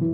God 0.00 0.08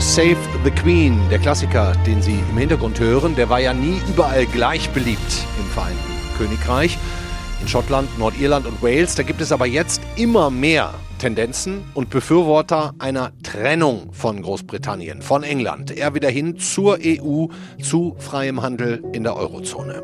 Save 0.00 0.36
the 0.64 0.70
Queen, 0.72 1.20
der 1.30 1.38
Klassiker, 1.38 1.92
den 2.06 2.20
Sie 2.20 2.40
im 2.50 2.58
Hintergrund 2.58 2.98
hören, 2.98 3.36
der 3.36 3.48
war 3.48 3.60
ja 3.60 3.72
nie 3.72 4.00
überall 4.08 4.46
gleich 4.46 4.90
beliebt 4.90 5.46
im 5.60 5.66
Vereinten 5.66 5.96
Königreich. 6.38 6.98
In 7.60 7.68
Schottland, 7.68 8.18
Nordirland 8.18 8.66
und 8.66 8.82
Wales, 8.82 9.14
da 9.14 9.22
gibt 9.22 9.40
es 9.40 9.52
aber 9.52 9.66
jetzt 9.66 10.00
immer 10.16 10.50
mehr 10.50 10.92
Tendenzen 11.22 11.84
und 11.94 12.10
Befürworter 12.10 12.96
einer 12.98 13.30
Trennung 13.44 14.12
von 14.12 14.42
Großbritannien, 14.42 15.22
von 15.22 15.44
England, 15.44 15.96
eher 15.96 16.16
wieder 16.16 16.28
hin 16.28 16.58
zur 16.58 16.98
EU, 17.00 17.46
zu 17.80 18.16
freiem 18.18 18.60
Handel 18.60 19.04
in 19.12 19.22
der 19.22 19.36
Eurozone. 19.36 20.02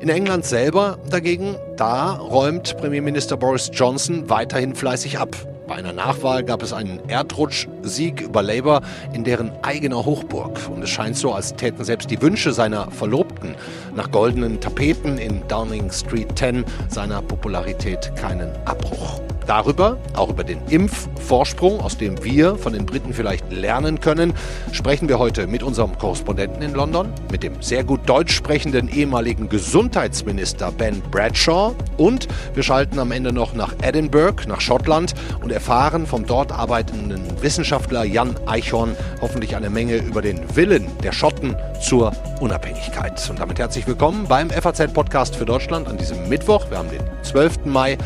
In 0.00 0.08
England 0.08 0.46
selber 0.46 1.00
dagegen, 1.10 1.56
da 1.76 2.12
räumt 2.14 2.78
Premierminister 2.78 3.36
Boris 3.36 3.70
Johnson 3.74 4.30
weiterhin 4.30 4.74
fleißig 4.74 5.18
ab. 5.18 5.36
Bei 5.66 5.74
einer 5.74 5.92
Nachwahl 5.92 6.42
gab 6.42 6.62
es 6.62 6.72
einen 6.72 7.06
Erdrutschsieg 7.10 8.22
über 8.22 8.42
Labour 8.42 8.80
in 9.12 9.24
deren 9.24 9.52
eigener 9.60 10.06
Hochburg. 10.06 10.58
Und 10.74 10.82
es 10.82 10.88
scheint 10.88 11.18
so, 11.18 11.34
als 11.34 11.56
täten 11.56 11.84
selbst 11.84 12.10
die 12.10 12.22
Wünsche 12.22 12.54
seiner 12.54 12.90
Verlobten 12.90 13.54
nach 13.94 14.10
goldenen 14.10 14.62
Tapeten 14.62 15.18
in 15.18 15.46
Downing 15.46 15.90
Street 15.92 16.38
10 16.38 16.64
seiner 16.88 17.20
Popularität 17.20 18.16
keinen 18.16 18.50
Abbruch. 18.64 19.20
Darüber, 19.48 19.96
auch 20.14 20.28
über 20.28 20.44
den 20.44 20.60
Impfvorsprung, 20.68 21.80
aus 21.80 21.96
dem 21.96 22.22
wir 22.22 22.56
von 22.56 22.74
den 22.74 22.84
Briten 22.84 23.14
vielleicht 23.14 23.50
lernen 23.50 23.98
können, 23.98 24.34
sprechen 24.72 25.08
wir 25.08 25.18
heute 25.18 25.46
mit 25.46 25.62
unserem 25.62 25.96
Korrespondenten 25.96 26.60
in 26.60 26.74
London, 26.74 27.10
mit 27.32 27.42
dem 27.42 27.62
sehr 27.62 27.82
gut 27.82 28.06
deutsch 28.06 28.34
sprechenden 28.34 28.88
ehemaligen 28.88 29.48
Gesundheitsminister 29.48 30.70
Ben 30.70 31.00
Bradshaw 31.10 31.74
und 31.96 32.28
wir 32.52 32.62
schalten 32.62 32.98
am 32.98 33.10
Ende 33.10 33.32
noch 33.32 33.54
nach 33.54 33.74
Edinburgh, 33.80 34.46
nach 34.46 34.60
Schottland 34.60 35.14
und 35.42 35.50
erfahren 35.50 36.06
vom 36.06 36.26
dort 36.26 36.52
arbeitenden 36.52 37.22
Wissenschaftler 37.40 38.04
Jan 38.04 38.36
Eichhorn 38.44 38.94
hoffentlich 39.22 39.56
eine 39.56 39.70
Menge 39.70 39.96
über 39.96 40.20
den 40.20 40.40
Willen 40.56 40.86
der 41.02 41.12
Schotten 41.12 41.56
zur 41.80 42.12
Unabhängigkeit. 42.40 43.26
Und 43.30 43.40
damit 43.40 43.58
herzlich 43.58 43.86
willkommen 43.86 44.26
beim 44.28 44.50
FAZ-Podcast 44.50 45.36
für 45.36 45.46
Deutschland 45.46 45.88
an 45.88 45.96
diesem 45.96 46.28
Mittwoch. 46.28 46.68
Wir 46.68 46.76
haben 46.76 46.90
den 46.90 47.00
12. 47.22 47.64
Mai. 47.64 47.96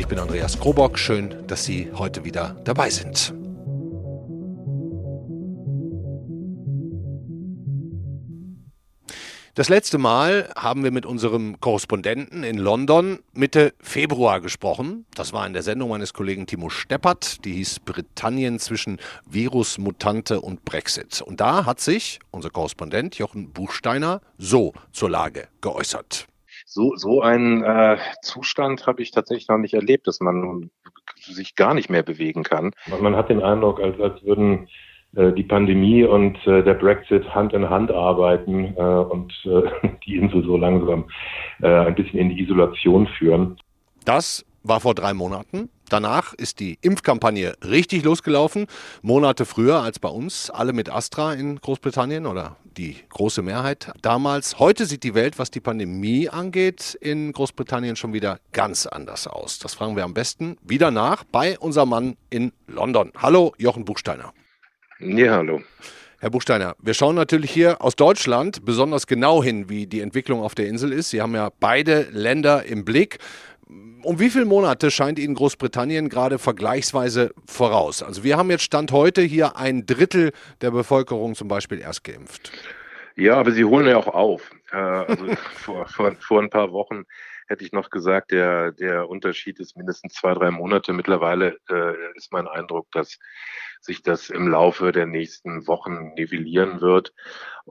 Ich 0.00 0.06
bin 0.06 0.18
Andreas 0.18 0.58
Krobock. 0.58 0.98
Schön, 0.98 1.46
dass 1.46 1.66
Sie 1.66 1.90
heute 1.94 2.24
wieder 2.24 2.56
dabei 2.64 2.88
sind. 2.88 3.34
Das 9.54 9.68
letzte 9.68 9.98
Mal 9.98 10.50
haben 10.56 10.84
wir 10.84 10.90
mit 10.90 11.04
unserem 11.04 11.60
Korrespondenten 11.60 12.44
in 12.44 12.56
London 12.56 13.18
Mitte 13.34 13.74
Februar 13.78 14.40
gesprochen. 14.40 15.04
Das 15.14 15.34
war 15.34 15.46
in 15.46 15.52
der 15.52 15.62
Sendung 15.62 15.90
meines 15.90 16.14
Kollegen 16.14 16.46
Timo 16.46 16.70
Steppert. 16.70 17.44
Die 17.44 17.52
hieß 17.52 17.80
Britannien 17.80 18.58
zwischen 18.58 18.98
Virus, 19.28 19.76
Mutante 19.76 20.40
und 20.40 20.64
Brexit. 20.64 21.20
Und 21.20 21.42
da 21.42 21.66
hat 21.66 21.78
sich 21.78 22.20
unser 22.30 22.48
Korrespondent 22.48 23.16
Jochen 23.16 23.50
Buchsteiner 23.50 24.22
so 24.38 24.72
zur 24.92 25.10
Lage 25.10 25.48
geäußert 25.60 26.29
so, 26.70 26.94
so 26.94 27.20
einen 27.20 27.64
äh, 27.64 27.98
Zustand 28.22 28.86
habe 28.86 29.02
ich 29.02 29.10
tatsächlich 29.10 29.48
noch 29.48 29.58
nicht 29.58 29.74
erlebt, 29.74 30.06
dass 30.06 30.20
man 30.20 30.70
sich 31.20 31.56
gar 31.56 31.74
nicht 31.74 31.90
mehr 31.90 32.04
bewegen 32.04 32.44
kann. 32.44 32.70
Man 33.00 33.16
hat 33.16 33.28
den 33.28 33.42
Eindruck, 33.42 33.80
als, 33.80 33.98
als 33.98 34.22
würden 34.22 34.68
äh, 35.16 35.32
die 35.32 35.42
Pandemie 35.42 36.04
und 36.04 36.36
äh, 36.46 36.62
der 36.62 36.74
Brexit 36.74 37.28
Hand 37.34 37.54
in 37.54 37.68
Hand 37.68 37.90
arbeiten 37.90 38.76
äh, 38.76 38.80
und 38.80 39.32
äh, 39.46 39.88
die 40.06 40.16
Insel 40.16 40.44
so 40.44 40.56
langsam 40.56 41.10
äh, 41.60 41.66
ein 41.66 41.96
bisschen 41.96 42.20
in 42.20 42.28
die 42.28 42.40
Isolation 42.40 43.08
führen. 43.18 43.58
Das 44.04 44.46
war 44.62 44.78
vor 44.78 44.94
drei 44.94 45.12
Monaten. 45.12 45.70
Danach 45.90 46.34
ist 46.34 46.60
die 46.60 46.78
Impfkampagne 46.82 47.54
richtig 47.64 48.04
losgelaufen. 48.04 48.66
Monate 49.02 49.44
früher 49.44 49.82
als 49.82 49.98
bei 49.98 50.08
uns. 50.08 50.48
Alle 50.48 50.72
mit 50.72 50.88
Astra 50.88 51.34
in 51.34 51.60
Großbritannien 51.60 52.26
oder 52.26 52.56
die 52.76 52.96
große 53.08 53.42
Mehrheit 53.42 53.92
damals. 54.00 54.60
Heute 54.60 54.86
sieht 54.86 55.02
die 55.02 55.16
Welt, 55.16 55.40
was 55.40 55.50
die 55.50 55.58
Pandemie 55.58 56.28
angeht, 56.28 56.96
in 57.00 57.32
Großbritannien 57.32 57.96
schon 57.96 58.12
wieder 58.12 58.38
ganz 58.52 58.86
anders 58.86 59.26
aus. 59.26 59.58
Das 59.58 59.74
fragen 59.74 59.96
wir 59.96 60.04
am 60.04 60.14
besten 60.14 60.56
wieder 60.62 60.92
nach 60.92 61.24
bei 61.24 61.58
unserem 61.58 61.88
Mann 61.88 62.16
in 62.30 62.52
London. 62.68 63.10
Hallo, 63.16 63.52
Jochen 63.58 63.84
Buchsteiner. 63.84 64.32
Ja, 65.00 65.38
hallo. 65.38 65.60
Herr 66.22 66.28
Buchsteiner, 66.28 66.76
wir 66.82 66.92
schauen 66.92 67.16
natürlich 67.16 67.50
hier 67.50 67.80
aus 67.80 67.96
Deutschland 67.96 68.66
besonders 68.66 69.06
genau 69.06 69.42
hin, 69.42 69.70
wie 69.70 69.86
die 69.86 70.00
Entwicklung 70.00 70.42
auf 70.42 70.54
der 70.54 70.68
Insel 70.68 70.92
ist. 70.92 71.08
Sie 71.08 71.22
haben 71.22 71.34
ja 71.34 71.48
beide 71.60 72.08
Länder 72.10 72.64
im 72.64 72.84
Blick 72.84 73.18
um 74.02 74.18
wie 74.18 74.30
viele 74.30 74.44
Monate 74.44 74.90
scheint 74.90 75.18
Ihnen 75.18 75.34
Großbritannien 75.34 76.08
gerade 76.08 76.38
vergleichsweise 76.38 77.32
voraus? 77.46 78.02
Also 78.02 78.24
wir 78.24 78.36
haben 78.36 78.50
jetzt 78.50 78.64
Stand 78.64 78.92
heute 78.92 79.22
hier 79.22 79.56
ein 79.56 79.86
Drittel 79.86 80.32
der 80.60 80.70
Bevölkerung 80.70 81.34
zum 81.34 81.48
Beispiel 81.48 81.80
erst 81.80 82.04
geimpft. 82.04 82.52
Ja, 83.16 83.36
aber 83.36 83.52
Sie 83.52 83.64
holen 83.64 83.86
ja 83.86 83.96
auch 83.96 84.08
auf. 84.08 84.50
Äh, 84.72 84.76
also 84.76 85.26
vor, 85.54 85.86
vor, 85.86 86.12
vor 86.18 86.40
ein 86.40 86.50
paar 86.50 86.72
Wochen 86.72 87.04
hätte 87.48 87.64
ich 87.64 87.72
noch 87.72 87.90
gesagt, 87.90 88.30
der, 88.30 88.70
der 88.72 89.08
Unterschied 89.08 89.58
ist 89.58 89.76
mindestens 89.76 90.14
zwei, 90.14 90.34
drei 90.34 90.50
Monate. 90.50 90.92
Mittlerweile 90.92 91.58
äh, 91.68 91.94
ist 92.14 92.32
mein 92.32 92.46
Eindruck, 92.46 92.86
dass 92.92 93.18
sich 93.80 94.02
das 94.02 94.30
im 94.30 94.48
Laufe 94.48 94.92
der 94.92 95.06
nächsten 95.06 95.66
Wochen 95.66 96.14
nivellieren 96.14 96.80
wird. 96.80 97.12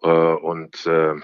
Äh, 0.01 0.09
und 0.09 0.85
äh, 0.85 1.15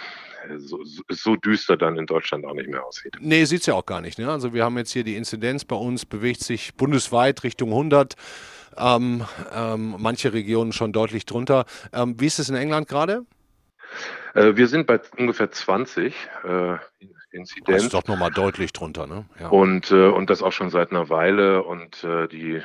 so, 0.58 0.80
so 1.10 1.36
düster 1.36 1.78
dann 1.78 1.98
in 1.98 2.06
Deutschland 2.06 2.46
auch 2.46 2.54
nicht 2.54 2.70
mehr 2.70 2.86
aussieht. 2.86 3.16
Nee, 3.20 3.46
sieht 3.46 3.62
es 3.62 3.66
ja 3.68 3.74
auch 3.74 3.86
gar 3.86 4.02
nicht. 4.02 4.20
Ne? 4.20 4.30
Also 4.30 4.54
wir 4.54 4.64
haben 4.64 4.78
jetzt 4.78 4.92
hier 4.92 5.04
die 5.04 5.16
Inzidenz 5.16 5.66
bei 5.66 5.76
uns, 5.76 6.06
bewegt 6.06 6.42
sich 6.42 6.76
bundesweit 6.76 7.44
Richtung 7.44 7.70
100. 7.70 8.16
Ähm, 8.78 9.26
ähm, 9.54 9.96
manche 10.00 10.34
Regionen 10.34 10.74
schon 10.74 10.92
deutlich 10.92 11.26
drunter. 11.26 11.66
Ähm, 11.94 12.20
wie 12.20 12.26
ist 12.26 12.40
es 12.40 12.50
in 12.50 12.56
England 12.56 12.88
gerade? 12.88 13.26
Äh, 14.34 14.56
wir 14.56 14.68
sind 14.68 14.88
bei 14.88 15.00
ungefähr 15.18 15.50
20 15.50 16.14
äh, 16.44 16.78
Inzidenz. 17.32 17.66
Das 17.68 17.84
ist 17.84 17.94
doch 17.94 18.06
nochmal 18.08 18.32
deutlich 18.32 18.74
drunter, 18.74 19.08
ne? 19.08 19.26
Ja. 19.40 19.48
Und, 19.48 19.92
äh, 19.92 20.08
und 20.08 20.30
das 20.30 20.42
auch 20.42 20.52
schon 20.52 20.70
seit 20.70 20.92
einer 20.92 21.10
Weile. 21.10 21.64
Und 21.64 22.04
äh, 22.04 22.28
die 22.28 22.62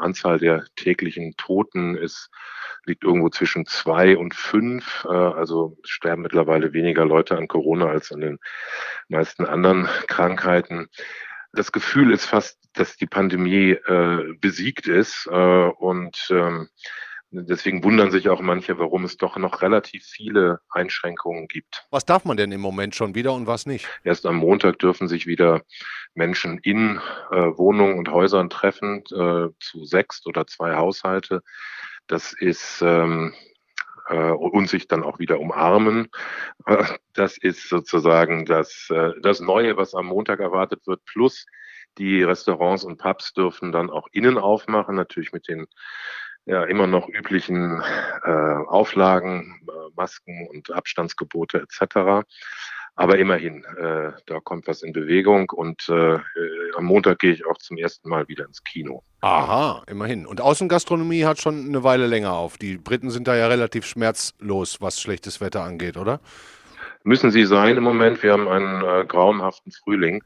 Anzahl 0.00 0.38
der 0.38 0.64
täglichen 0.76 1.36
Toten 1.36 1.96
ist 1.96 2.30
liegt 2.86 3.04
irgendwo 3.04 3.28
zwischen 3.28 3.66
zwei 3.66 4.16
und 4.16 4.34
fünf. 4.34 5.04
Äh, 5.04 5.12
also 5.12 5.76
es 5.82 5.90
sterben 5.90 6.22
mittlerweile 6.22 6.72
weniger 6.72 7.04
Leute 7.04 7.36
an 7.36 7.48
Corona 7.48 7.86
als 7.86 8.12
an 8.12 8.20
den 8.20 8.38
meisten 9.08 9.44
anderen 9.44 9.86
Krankheiten. 10.08 10.88
Das 11.52 11.72
Gefühl 11.72 12.12
ist 12.12 12.26
fast, 12.26 12.58
dass 12.74 12.96
die 12.96 13.06
Pandemie 13.06 13.70
äh, 13.70 14.34
besiegt 14.40 14.88
ist 14.88 15.26
äh, 15.30 15.68
und 15.78 16.28
ähm, 16.30 16.68
Deswegen 17.30 17.82
wundern 17.82 18.10
sich 18.10 18.28
auch 18.28 18.40
manche, 18.40 18.78
warum 18.78 19.04
es 19.04 19.16
doch 19.16 19.36
noch 19.36 19.60
relativ 19.60 20.04
viele 20.04 20.60
Einschränkungen 20.70 21.48
gibt. 21.48 21.86
Was 21.90 22.04
darf 22.04 22.24
man 22.24 22.36
denn 22.36 22.52
im 22.52 22.60
Moment 22.60 22.94
schon 22.94 23.14
wieder 23.14 23.34
und 23.34 23.46
was 23.46 23.66
nicht? 23.66 23.88
Erst 24.04 24.26
am 24.26 24.36
Montag 24.36 24.78
dürfen 24.78 25.08
sich 25.08 25.26
wieder 25.26 25.62
Menschen 26.14 26.58
in 26.58 27.00
äh, 27.30 27.36
Wohnungen 27.36 27.98
und 27.98 28.10
Häusern 28.10 28.48
treffen, 28.48 29.02
äh, 29.06 29.48
zu 29.58 29.84
sechs 29.84 30.24
oder 30.26 30.46
zwei 30.46 30.76
Haushalte. 30.76 31.42
Das 32.06 32.32
ist 32.32 32.82
ähm, 32.82 33.34
äh, 34.08 34.30
und 34.30 34.68
sich 34.68 34.88
dann 34.88 35.02
auch 35.02 35.18
wieder 35.18 35.40
umarmen. 35.40 36.08
Das 37.14 37.38
ist 37.38 37.70
sozusagen 37.70 38.44
das, 38.44 38.88
äh, 38.90 39.12
das 39.22 39.40
Neue, 39.40 39.78
was 39.78 39.94
am 39.94 40.06
Montag 40.06 40.40
erwartet 40.40 40.86
wird, 40.86 41.02
plus 41.06 41.46
die 41.96 42.22
Restaurants 42.22 42.84
und 42.84 42.98
Pubs 42.98 43.32
dürfen 43.32 43.72
dann 43.72 43.88
auch 43.88 44.06
innen 44.12 44.36
aufmachen, 44.36 44.94
natürlich 44.96 45.32
mit 45.32 45.48
den 45.48 45.66
ja, 46.44 46.62
immer 46.64 46.86
noch 46.86 47.08
üblichen 47.08 47.82
äh, 48.22 48.30
Auflagen, 48.30 49.66
äh, 49.66 49.90
Masken 49.96 50.46
und 50.48 50.70
Abstandsgebote 50.70 51.62
etc. 51.62 52.28
Aber 52.98 53.18
immerhin, 53.18 53.62
äh, 53.78 54.12
da 54.24 54.40
kommt 54.40 54.66
was 54.66 54.82
in 54.82 54.94
Bewegung 54.94 55.50
und 55.50 55.86
äh, 55.90 56.14
äh, 56.14 56.20
am 56.76 56.86
Montag 56.86 57.18
gehe 57.18 57.32
ich 57.32 57.46
auch 57.46 57.58
zum 57.58 57.76
ersten 57.76 58.08
Mal 58.08 58.26
wieder 58.28 58.46
ins 58.46 58.64
Kino. 58.64 59.02
Aha, 59.20 59.82
immerhin. 59.86 60.26
Und 60.26 60.40
Außengastronomie 60.40 61.26
hat 61.26 61.38
schon 61.38 61.66
eine 61.66 61.84
Weile 61.84 62.06
länger 62.06 62.32
auf. 62.32 62.56
Die 62.56 62.78
Briten 62.78 63.10
sind 63.10 63.28
da 63.28 63.36
ja 63.36 63.48
relativ 63.48 63.84
schmerzlos, 63.84 64.80
was 64.80 64.98
schlechtes 64.98 65.42
Wetter 65.42 65.62
angeht, 65.62 65.98
oder? 65.98 66.20
Müssen 67.06 67.30
sie 67.30 67.46
sein 67.46 67.76
im 67.76 67.84
Moment. 67.84 68.22
Wir 68.22 68.32
haben 68.32 68.48
einen 68.48 68.82
äh, 68.82 69.06
grauenhaften 69.06 69.70
Frühling. 69.70 70.24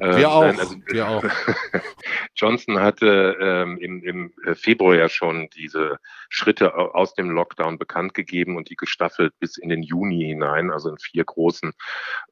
Ähm, 0.00 0.16
wir 0.16 0.30
auch. 0.30 0.42
Nein, 0.42 0.60
also, 0.60 0.76
wir 0.86 1.08
auch. 1.08 1.24
Johnson 2.36 2.80
hatte 2.80 3.36
ähm, 3.40 3.76
im, 3.78 4.02
im 4.04 4.54
Februar 4.54 4.94
ja 4.94 5.08
schon 5.08 5.50
diese 5.50 5.98
Schritte 6.30 6.74
aus 6.76 7.14
dem 7.14 7.30
Lockdown 7.30 7.76
bekannt 7.76 8.14
gegeben 8.14 8.56
und 8.56 8.70
die 8.70 8.76
gestaffelt 8.76 9.34
bis 9.40 9.58
in 9.58 9.68
den 9.68 9.82
Juni 9.82 10.24
hinein. 10.24 10.70
Also 10.70 10.90
in 10.90 10.98
vier 10.98 11.24
großen 11.24 11.72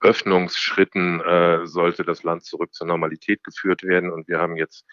Öffnungsschritten 0.01 1.21
äh, 1.21 1.67
sollte 1.67 2.05
das 2.05 2.23
Land 2.23 2.45
zurück 2.45 2.73
zur 2.73 2.87
Normalität 2.87 3.43
geführt 3.43 3.83
werden. 3.83 4.11
Und 4.11 4.29
wir 4.29 4.39
haben 4.39 4.57
jetzt 4.57 4.87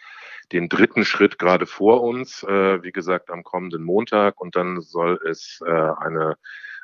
den 0.52 0.70
dritten 0.70 1.06
Schritt 1.06 1.38
gerade 1.38 1.68
vor 1.68 2.02
uns, 2.02 2.42
äh, 2.44 2.82
wie 2.82 2.92
gesagt, 2.92 3.30
am 3.30 3.44
kommenden 3.44 3.84
Montag. 3.84 4.42
Und 4.42 4.56
dann 4.56 4.82
soll 4.82 5.20
es 5.24 5.60
äh, 5.64 5.70
eine 5.70 6.36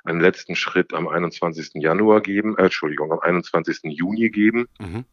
einen 0.04 0.20
letzten 0.20 0.56
Schritt 0.56 0.94
am 0.94 1.08
21. 1.08 1.82
Januar 1.82 2.22
geben, 2.22 2.58
äh, 2.58 2.64
Entschuldigung, 2.64 3.12
am 3.12 3.20
21. 3.20 3.80
Juni 3.84 4.30
geben. 4.30 4.68
Mhm. 4.80 5.06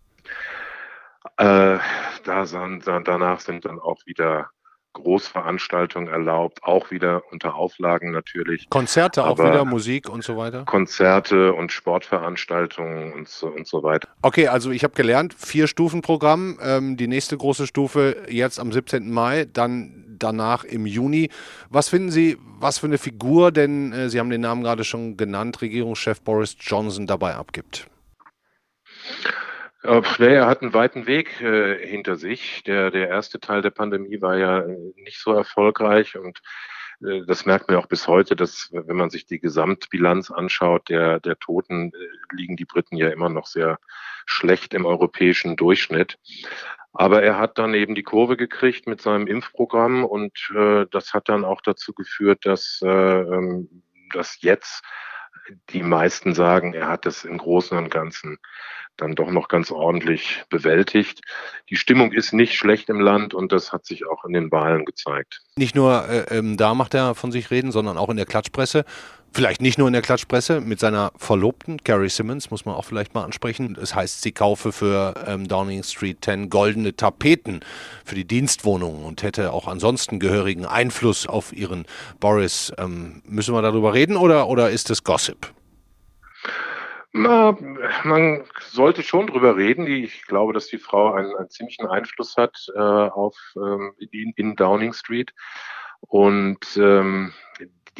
Äh, 1.37 1.79
da 2.25 2.47
sind, 2.47 2.87
danach 2.87 3.41
sind 3.41 3.65
dann 3.65 3.79
auch 3.79 4.05
wieder 4.07 4.51
Großveranstaltungen 4.93 6.09
erlaubt, 6.09 6.65
auch 6.65 6.91
wieder 6.91 7.23
unter 7.31 7.55
Auflagen 7.55 8.11
natürlich. 8.11 8.69
Konzerte 8.71 9.25
auch 9.25 9.39
wieder, 9.39 9.65
Musik 9.65 10.09
und 10.09 10.25
so 10.25 10.37
weiter? 10.37 10.65
Konzerte 10.65 11.53
und 11.53 11.71
Sportveranstaltungen 11.71 13.13
und 13.13 13.29
so, 13.29 13.49
und 13.49 13.69
so 13.69 13.83
weiter. 13.83 14.09
Okay, 14.23 14.49
also 14.49 14.71
ich 14.73 14.83
habe 14.83 14.95
gelernt, 14.95 15.35
vier 15.35 15.69
Stufen 15.69 16.03
Programm, 16.03 16.59
ähm, 16.63 16.97
die 16.97 17.07
nächste 17.07 17.37
große 17.37 17.67
Stufe 17.67 18.25
jetzt 18.29 18.59
am 18.59 18.73
17. 18.73 19.11
Mai, 19.11 19.47
dann 19.53 20.10
danach 20.23 20.65
im 20.65 20.87
Juni. 20.87 21.31
Was 21.69 21.89
finden 21.89 22.11
Sie, 22.11 22.39
was 22.59 22.79
für 22.79 22.87
eine 22.87 22.99
Figur, 22.99 23.53
denn 23.53 23.93
äh, 23.93 24.09
Sie 24.09 24.19
haben 24.21 24.31
den 24.31 24.41
Namen 24.41 24.63
gerade 24.63 24.85
schon 24.85 25.17
genannt, 25.17 25.61
Regierungschef 25.61 26.21
Boris 26.21 26.57
Johnson 26.61 27.07
dabei 27.07 27.35
abgibt? 27.35 27.87
Äh, 29.83 30.03
er 30.19 30.47
hat 30.47 30.63
einen 30.63 30.75
weiten 30.75 31.07
Weg 31.07 31.41
äh, 31.41 31.87
hinter 31.87 32.17
sich. 32.17 32.63
Der, 32.65 32.91
der 32.91 33.09
erste 33.09 33.41
Teil 33.41 33.63
der 33.63 33.71
Pandemie 33.71 34.21
war 34.21 34.37
ja 34.37 34.61
äh, 34.61 34.77
nicht 34.97 35.19
so 35.19 35.33
erfolgreich 35.33 36.17
und 36.19 36.41
das 37.01 37.47
merkt 37.47 37.69
man 37.69 37.79
auch 37.79 37.87
bis 37.87 38.07
heute, 38.07 38.37
dass 38.37 38.69
wenn 38.73 38.97
man 38.97 39.11
sich 39.11 39.27
die 39.27 39.41
Gesamtbilanz 39.41 40.31
anschaut, 40.31 40.89
der, 40.91 41.19
der 41.21 41.39
Toten 41.39 41.93
äh, 41.95 42.37
liegen 42.37 42.57
die 42.57 42.67
Briten 42.67 42.97
ja 42.97 43.09
immer 43.09 43.31
noch 43.31 43.47
sehr 43.47 43.79
schlecht 44.27 44.75
im 44.75 44.85
europäischen 44.85 45.57
Durchschnitt. 45.57 46.19
Aber 46.93 47.23
er 47.23 47.39
hat 47.39 47.59
dann 47.59 47.73
eben 47.73 47.95
die 47.95 48.03
Kurve 48.03 48.37
gekriegt 48.37 48.87
mit 48.87 49.01
seinem 49.01 49.27
Impfprogramm 49.27 50.05
und 50.05 50.53
äh, 50.55 50.87
das 50.91 51.15
hat 51.15 51.29
dann 51.29 51.45
auch 51.45 51.63
dazu 51.63 51.95
geführt, 51.95 52.45
dass, 52.45 52.81
äh, 52.83 52.89
ähm, 52.89 53.83
dass 54.13 54.43
jetzt 54.43 54.83
die 55.71 55.83
meisten 55.83 56.35
sagen, 56.35 56.75
er 56.75 56.89
hat 56.89 57.07
es 57.07 57.25
im 57.25 57.39
Großen 57.39 57.79
und 57.79 57.91
Ganzen 57.91 58.39
dann 58.97 59.15
doch 59.15 59.31
noch 59.31 59.49
ganz 59.49 59.71
ordentlich 59.71 60.45
bewältigt. 60.51 61.23
Die 61.71 61.77
Stimmung 61.77 62.13
ist 62.13 62.33
nicht 62.33 62.55
schlecht 62.55 62.89
im 62.89 63.01
Land 63.01 63.35
und 63.35 63.53
das 63.53 63.73
hat 63.73 63.87
sich 63.87 64.07
auch 64.07 64.25
in 64.25 64.33
den 64.33 64.51
Wahlen 64.53 64.85
gezeigt. 64.85 65.41
Nicht 65.57 65.75
nur 65.75 66.09
äh, 66.09 66.39
ähm, 66.39 66.57
da 66.57 66.75
macht 66.75 66.95
er 66.95 67.15
von 67.15 67.33
sich 67.33 67.51
reden, 67.51 67.73
sondern 67.73 67.97
auch 67.97 68.11
in 68.11 68.17
der 68.17 68.27
Klatschpresse. 68.27 68.85
Vielleicht 69.33 69.63
nicht 69.63 69.79
nur 69.79 69.87
in 69.87 69.93
der 69.93 70.03
Klatschpresse, 70.03 70.61
mit 70.61 70.81
seiner 70.81 71.13
Verlobten, 71.17 71.79
Gary 71.85 72.09
Simmons, 72.09 72.51
muss 72.51 72.65
man 72.65 72.75
auch 72.75 72.85
vielleicht 72.85 73.15
mal 73.15 73.23
ansprechen. 73.23 73.75
Es 73.75 73.91
das 73.91 73.95
heißt, 73.95 74.23
sie 74.23 74.33
kaufe 74.33 74.73
für 74.73 75.15
ähm, 75.25 75.47
Downing 75.47 75.85
Street 75.85 76.19
10 76.25 76.51
goldene 76.51 76.97
Tapeten 76.97 77.61
für 78.05 78.17
die 78.17 78.25
Dienstwohnungen 78.25 79.05
und 79.05 79.23
hätte 79.23 79.53
auch 79.53 79.69
ansonsten 79.69 80.19
gehörigen 80.19 80.67
Einfluss 80.67 81.29
auf 81.29 81.53
ihren 81.53 81.87
Boris. 82.19 82.73
Ähm, 82.77 83.23
müssen 83.25 83.55
wir 83.55 83.63
darüber 83.63 83.95
reden 83.95 84.17
oder, 84.17 84.49
oder 84.49 84.71
ist 84.71 84.91
es 84.91 85.05
Gossip? 85.05 85.53
Na, 87.13 87.57
man 88.05 88.45
sollte 88.61 89.03
schon 89.03 89.27
drüber 89.27 89.57
reden. 89.57 89.87
Ich 89.87 90.23
glaube, 90.27 90.53
dass 90.53 90.69
die 90.69 90.79
Frau 90.79 91.13
einen, 91.13 91.35
einen 91.37 91.51
ziemlichen 91.51 91.87
Einfluss 91.87 92.37
hat 92.37 92.67
äh, 92.75 92.79
auf 92.79 93.37
ähm, 93.57 93.95
in, 93.99 94.33
in, 94.37 94.55
Downing 94.55 94.93
Street. 94.93 95.35
Und 96.01 96.77
ähm, 96.77 97.33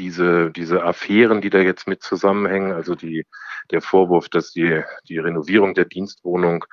diese, 0.01 0.51
diese 0.51 0.83
Affären, 0.83 1.43
die 1.43 1.51
da 1.51 1.59
jetzt 1.59 1.87
mit 1.87 2.03
zusammenhängen, 2.03 2.73
also 2.73 2.95
die, 2.95 3.27
der 3.71 3.83
Vorwurf, 3.83 4.31
dass 4.31 4.51
die, 4.51 4.83
die 5.09 5.19
Renovierung 5.19 5.75
der 5.75 5.85
Dienstwohnung 5.85 6.65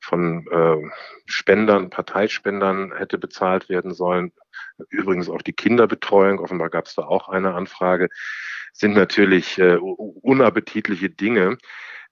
von 0.00 0.46
äh, 0.46 0.88
Spendern, 1.26 1.90
Parteispendern 1.90 2.94
hätte 2.96 3.18
bezahlt 3.18 3.68
werden 3.68 3.92
sollen. 3.92 4.32
Übrigens 4.88 5.28
auch 5.28 5.42
die 5.42 5.52
Kinderbetreuung, 5.52 6.38
offenbar 6.38 6.70
gab 6.70 6.86
es 6.86 6.94
da 6.94 7.02
auch 7.02 7.28
eine 7.28 7.54
Anfrage, 7.54 8.08
sind 8.72 8.94
natürlich 8.94 9.58
äh, 9.58 9.78
unappetitliche 9.78 11.10
Dinge, 11.10 11.58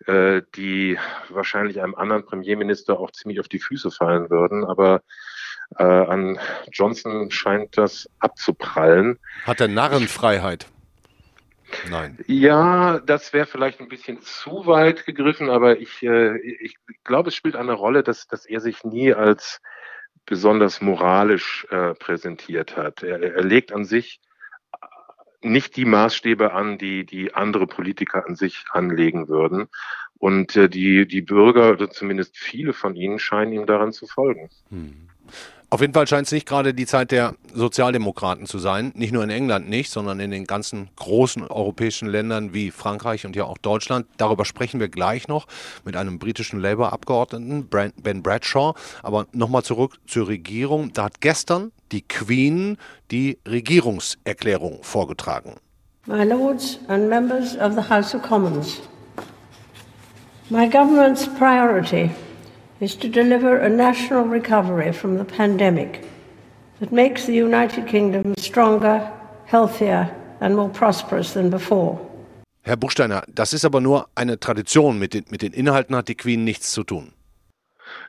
äh, 0.06 0.42
die 0.56 0.98
wahrscheinlich 1.28 1.80
einem 1.80 1.94
anderen 1.94 2.26
Premierminister 2.26 2.98
auch 2.98 3.12
ziemlich 3.12 3.38
auf 3.38 3.48
die 3.48 3.60
Füße 3.60 3.92
fallen 3.92 4.28
würden. 4.28 4.64
Aber 4.64 5.02
äh, 5.78 5.82
an 5.82 6.38
Johnson 6.72 7.30
scheint 7.30 7.76
das 7.76 8.08
abzuprallen. 8.18 9.18
Hat 9.44 9.60
er 9.60 9.68
Narrenfreiheit? 9.68 10.66
Nein. 11.90 12.18
Ja, 12.26 13.00
das 13.00 13.32
wäre 13.32 13.46
vielleicht 13.46 13.80
ein 13.80 13.88
bisschen 13.88 14.20
zu 14.22 14.66
weit 14.66 15.06
gegriffen, 15.06 15.50
aber 15.50 15.78
ich, 15.78 16.02
äh, 16.02 16.38
ich 16.38 16.76
glaube, 17.04 17.28
es 17.28 17.34
spielt 17.34 17.56
eine 17.56 17.72
Rolle, 17.72 18.02
dass, 18.02 18.28
dass 18.28 18.46
er 18.46 18.60
sich 18.60 18.84
nie 18.84 19.12
als 19.12 19.60
besonders 20.26 20.80
moralisch 20.80 21.66
äh, 21.70 21.94
präsentiert 21.94 22.76
hat. 22.76 23.02
Er, 23.02 23.20
er 23.20 23.44
legt 23.44 23.72
an 23.72 23.84
sich 23.84 24.20
nicht 25.42 25.76
die 25.76 25.84
Maßstäbe 25.84 26.52
an, 26.52 26.78
die, 26.78 27.04
die 27.04 27.34
andere 27.34 27.66
Politiker 27.66 28.26
an 28.26 28.34
sich 28.34 28.64
anlegen 28.70 29.28
würden. 29.28 29.68
Und 30.18 30.56
äh, 30.56 30.68
die, 30.68 31.06
die 31.06 31.20
Bürger, 31.20 31.72
oder 31.72 31.90
zumindest 31.90 32.38
viele 32.38 32.72
von 32.72 32.96
ihnen, 32.96 33.18
scheinen 33.18 33.52
ihm 33.52 33.66
daran 33.66 33.92
zu 33.92 34.06
folgen. 34.06 34.48
Hm. 34.70 35.08
Auf 35.74 35.80
jeden 35.80 35.92
Fall 35.92 36.06
scheint 36.06 36.26
es 36.26 36.32
nicht 36.32 36.46
gerade 36.46 36.72
die 36.72 36.86
Zeit 36.86 37.10
der 37.10 37.34
Sozialdemokraten 37.52 38.46
zu 38.46 38.60
sein. 38.60 38.92
Nicht 38.94 39.12
nur 39.12 39.24
in 39.24 39.30
England 39.30 39.68
nicht, 39.68 39.90
sondern 39.90 40.20
in 40.20 40.30
den 40.30 40.44
ganzen 40.44 40.88
großen 40.94 41.42
europäischen 41.48 42.06
Ländern 42.06 42.54
wie 42.54 42.70
Frankreich 42.70 43.26
und 43.26 43.34
ja 43.34 43.42
auch 43.42 43.58
Deutschland. 43.58 44.06
Darüber 44.16 44.44
sprechen 44.44 44.78
wir 44.78 44.88
gleich 44.88 45.26
noch 45.26 45.48
mit 45.84 45.96
einem 45.96 46.20
britischen 46.20 46.60
Labour-Abgeordneten, 46.60 47.68
Ben 47.68 48.22
Bradshaw. 48.22 48.74
Aber 49.02 49.26
nochmal 49.32 49.64
zurück 49.64 49.96
zur 50.06 50.28
Regierung. 50.28 50.92
Da 50.92 51.06
hat 51.06 51.20
gestern 51.20 51.72
die 51.90 52.02
Queen 52.02 52.78
die 53.10 53.38
Regierungserklärung 53.44 54.78
vorgetragen. 54.82 55.56
My 56.06 56.22
Lords 56.22 56.78
and 56.86 57.08
members 57.08 57.56
of 57.56 57.72
the 57.74 57.82
House 57.92 58.14
of 58.14 58.22
Commons. 58.22 58.80
My 60.50 60.68
government's 60.68 61.26
priority 61.26 62.10
is 62.80 62.96
to 62.96 63.08
deliver 63.08 63.56
a 63.56 63.68
national 63.68 64.24
recovery 64.24 64.92
from 64.92 65.18
the 65.18 65.24
pandemic 65.24 66.04
that 66.80 66.92
makes 66.92 67.26
the 67.26 67.34
United 67.34 67.86
Kingdom 67.86 68.34
stronger, 68.38 69.10
healthier 69.46 70.10
and 70.40 70.56
more 70.56 70.68
prosperous 70.68 71.32
than 71.32 71.50
before. 71.50 71.98
Herr 72.62 72.76
Buchsteiner, 72.76 73.24
das 73.28 73.52
ist 73.52 73.64
aber 73.64 73.80
nur 73.80 74.08
eine 74.14 74.40
Tradition. 74.40 74.98
Mit 74.98 75.12
den, 75.12 75.24
mit 75.30 75.42
den 75.42 75.52
Inhalten 75.52 75.94
hat 75.94 76.08
die 76.08 76.14
Queen 76.14 76.44
nichts 76.44 76.72
zu 76.72 76.82
tun. 76.82 77.12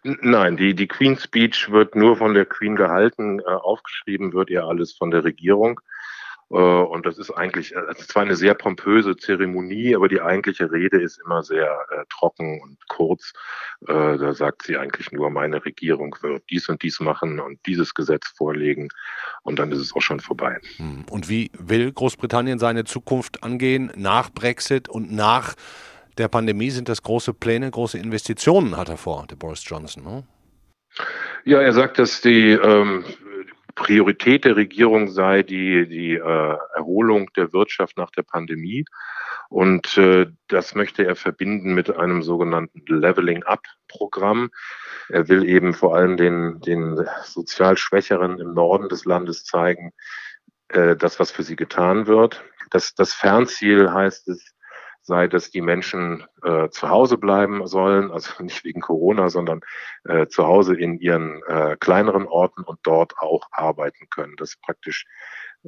Nein, 0.03 0.55
die, 0.55 0.73
die 0.73 0.87
Queen 0.87 1.17
Speech 1.17 1.71
wird 1.71 1.95
nur 1.95 2.15
von 2.15 2.33
der 2.33 2.45
Queen 2.45 2.75
gehalten. 2.75 3.39
Äh, 3.39 3.43
aufgeschrieben 3.43 4.33
wird 4.33 4.49
ihr 4.49 4.63
alles 4.63 4.93
von 4.93 5.11
der 5.11 5.23
Regierung. 5.23 5.81
Äh, 6.51 6.55
und 6.55 7.05
das 7.05 7.17
ist 7.17 7.31
eigentlich, 7.31 7.75
also 7.75 8.03
zwar 8.03 8.23
eine 8.23 8.35
sehr 8.35 8.53
pompöse 8.53 9.15
Zeremonie, 9.15 9.95
aber 9.95 10.07
die 10.07 10.21
eigentliche 10.21 10.71
Rede 10.71 11.01
ist 11.01 11.19
immer 11.25 11.43
sehr 11.43 11.65
äh, 11.91 12.03
trocken 12.09 12.61
und 12.61 12.77
kurz. 12.87 13.33
Äh, 13.87 14.17
da 14.17 14.33
sagt 14.33 14.63
sie 14.63 14.77
eigentlich 14.77 15.11
nur, 15.11 15.29
meine 15.29 15.63
Regierung 15.65 16.15
wird 16.21 16.43
dies 16.49 16.69
und 16.69 16.83
dies 16.83 16.99
machen 16.99 17.39
und 17.39 17.59
dieses 17.65 17.93
Gesetz 17.93 18.27
vorlegen 18.35 18.89
und 19.43 19.59
dann 19.59 19.71
ist 19.71 19.79
es 19.79 19.95
auch 19.95 20.01
schon 20.01 20.19
vorbei. 20.19 20.59
Hm. 20.77 21.05
Und 21.09 21.29
wie 21.29 21.51
will 21.57 21.91
Großbritannien 21.91 22.59
seine 22.59 22.83
Zukunft 22.83 23.43
angehen 23.43 23.91
nach 23.95 24.29
Brexit 24.29 24.87
und 24.87 25.11
nach 25.11 25.55
der 26.17 26.27
Pandemie? 26.27 26.69
Sind 26.69 26.89
das 26.89 27.01
große 27.01 27.33
Pläne, 27.33 27.71
große 27.71 27.97
Investitionen, 27.97 28.77
hat 28.77 28.89
er 28.89 28.97
vor, 28.97 29.25
der 29.27 29.35
Boris 29.35 29.63
Johnson? 29.65 30.03
Ne? 30.03 30.23
Ja, 31.43 31.61
er 31.61 31.73
sagt, 31.73 31.99
dass 31.99 32.21
die 32.21 32.51
ähm, 32.51 33.03
Priorität 33.75 34.45
der 34.45 34.55
Regierung 34.55 35.09
sei 35.09 35.43
die, 35.43 35.87
die 35.87 36.13
äh, 36.13 36.57
Erholung 36.75 37.29
der 37.35 37.51
Wirtschaft 37.53 37.97
nach 37.97 38.09
der 38.11 38.23
Pandemie. 38.23 38.85
Und 39.49 39.97
äh, 39.97 40.27
das 40.47 40.75
möchte 40.75 41.05
er 41.05 41.15
verbinden 41.15 41.73
mit 41.73 41.95
einem 41.95 42.23
sogenannten 42.23 42.81
Leveling-up-Programm. 42.87 44.49
Er 45.09 45.27
will 45.27 45.47
eben 45.47 45.73
vor 45.73 45.95
allem 45.95 46.17
den, 46.17 46.61
den 46.61 47.05
sozial 47.23 47.77
Schwächeren 47.77 48.39
im 48.39 48.53
Norden 48.53 48.89
des 48.89 49.05
Landes 49.05 49.43
zeigen, 49.43 49.91
äh, 50.69 50.95
das, 50.95 51.19
was 51.19 51.31
für 51.31 51.43
sie 51.43 51.55
getan 51.55 52.07
wird. 52.07 52.43
Das, 52.71 52.95
das 52.95 53.13
Fernziel 53.13 53.91
heißt 53.91 54.27
es, 54.29 54.54
sei, 55.05 55.27
dass 55.27 55.51
die 55.51 55.61
Menschen 55.61 56.25
äh, 56.43 56.69
zu 56.69 56.89
Hause 56.89 57.17
bleiben 57.17 57.67
sollen, 57.67 58.11
also 58.11 58.31
nicht 58.43 58.63
wegen 58.63 58.81
Corona, 58.81 59.29
sondern 59.29 59.61
äh, 60.03 60.27
zu 60.27 60.45
Hause 60.45 60.75
in 60.75 60.99
ihren 60.99 61.43
äh, 61.43 61.77
kleineren 61.79 62.25
Orten 62.27 62.63
und 62.63 62.79
dort 62.83 63.17
auch 63.19 63.47
arbeiten 63.51 64.09
können. 64.09 64.35
Dass 64.35 64.55
praktisch 64.57 65.05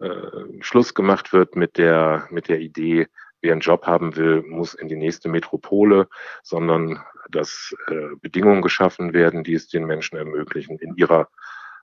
äh, 0.01 0.61
Schluss 0.61 0.93
gemacht 0.93 1.33
wird 1.33 1.55
mit 1.55 1.77
der, 1.77 2.27
mit 2.31 2.49
der 2.49 2.59
Idee, 2.59 3.07
wer 3.41 3.51
einen 3.51 3.61
Job 3.61 3.85
haben 3.85 4.15
will, 4.15 4.41
muss 4.41 4.73
in 4.73 4.87
die 4.87 4.95
nächste 4.95 5.29
Metropole, 5.29 6.07
sondern 6.41 6.99
dass 7.29 7.75
äh, 7.87 8.15
Bedingungen 8.19 8.63
geschaffen 8.63 9.13
werden, 9.13 9.43
die 9.43 9.53
es 9.53 9.67
den 9.67 9.85
Menschen 9.85 10.17
ermöglichen, 10.17 10.79
in 10.79 10.95
ihrer 10.95 11.29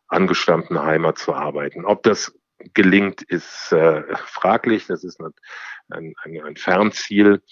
angestammten 0.09 0.83
Heimat 0.83 1.19
zu 1.19 1.35
arbeiten. 1.35 1.85
Ob 1.85 2.03
das 2.03 2.37
gelingt, 2.73 3.23
ist 3.23 3.73
äh, 3.73 4.03
fraglich. 4.27 4.87
Das 4.87 5.05
ist 5.05 5.21
ein, 5.21 5.35
ein, 5.91 6.15
ein 6.25 6.57
Fernziel. 6.57 7.43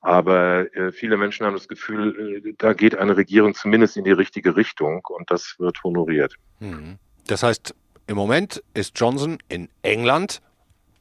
Aber 0.00 0.74
äh, 0.76 0.92
viele 0.92 1.16
Menschen 1.16 1.46
haben 1.46 1.54
das 1.54 1.66
Gefühl, 1.66 2.42
äh, 2.44 2.54
da 2.58 2.74
geht 2.74 2.96
eine 2.96 3.16
Regierung 3.16 3.54
zumindest 3.54 3.96
in 3.96 4.04
die 4.04 4.12
richtige 4.12 4.54
Richtung 4.54 5.02
und 5.08 5.30
das 5.30 5.56
wird 5.58 5.82
honoriert. 5.82 6.34
Mhm. 6.60 6.98
Das 7.26 7.42
heißt, 7.42 7.74
im 8.06 8.16
Moment 8.16 8.62
ist 8.74 8.98
Johnson 9.00 9.38
in 9.48 9.70
England 9.80 10.42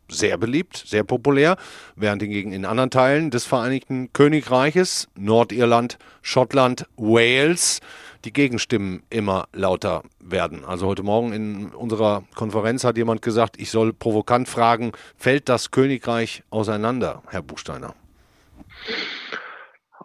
sehr 0.08 0.38
beliebt, 0.38 0.78
sehr 0.78 1.04
populär, 1.04 1.58
während 1.96 2.22
hingegen 2.22 2.54
in 2.54 2.64
anderen 2.66 2.92
Teilen 2.92 3.30
des 3.30 3.46
Vereinigten 3.46 4.14
Königreiches, 4.14 5.10
Nordirland, 5.16 5.98
Schottland, 6.22 6.86
Wales, 6.96 7.82
die 8.26 8.34
Gegenstimmen 8.34 9.04
immer 9.10 9.48
lauter 9.54 10.04
werden. 10.20 10.66
Also 10.66 10.88
heute 10.88 11.04
Morgen 11.04 11.34
in 11.34 11.70
unserer 11.70 12.24
Konferenz 12.36 12.84
hat 12.84 12.98
jemand 12.98 13.22
gesagt, 13.22 13.60
ich 13.60 13.70
soll 13.70 13.94
provokant 13.94 14.48
fragen, 14.48 14.94
fällt 15.18 15.50
das 15.50 15.72
Königreich 15.72 16.44
auseinander, 16.50 17.24
Herr 17.30 17.42
Buchsteiner? 17.42 17.96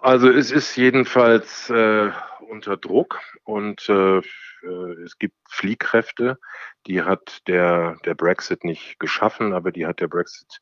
Also 0.00 0.30
es 0.30 0.50
ist 0.50 0.76
jedenfalls 0.76 1.70
äh, 1.70 2.10
unter 2.48 2.76
Druck 2.76 3.20
und 3.44 3.88
äh, 3.88 4.20
es 5.04 5.18
gibt 5.18 5.36
Fliehkräfte, 5.48 6.38
die 6.86 7.02
hat 7.02 7.46
der, 7.46 7.96
der 8.04 8.14
Brexit 8.14 8.64
nicht 8.64 8.98
geschaffen, 8.98 9.52
aber 9.52 9.70
die 9.72 9.86
hat 9.86 10.00
der 10.00 10.08
Brexit 10.08 10.60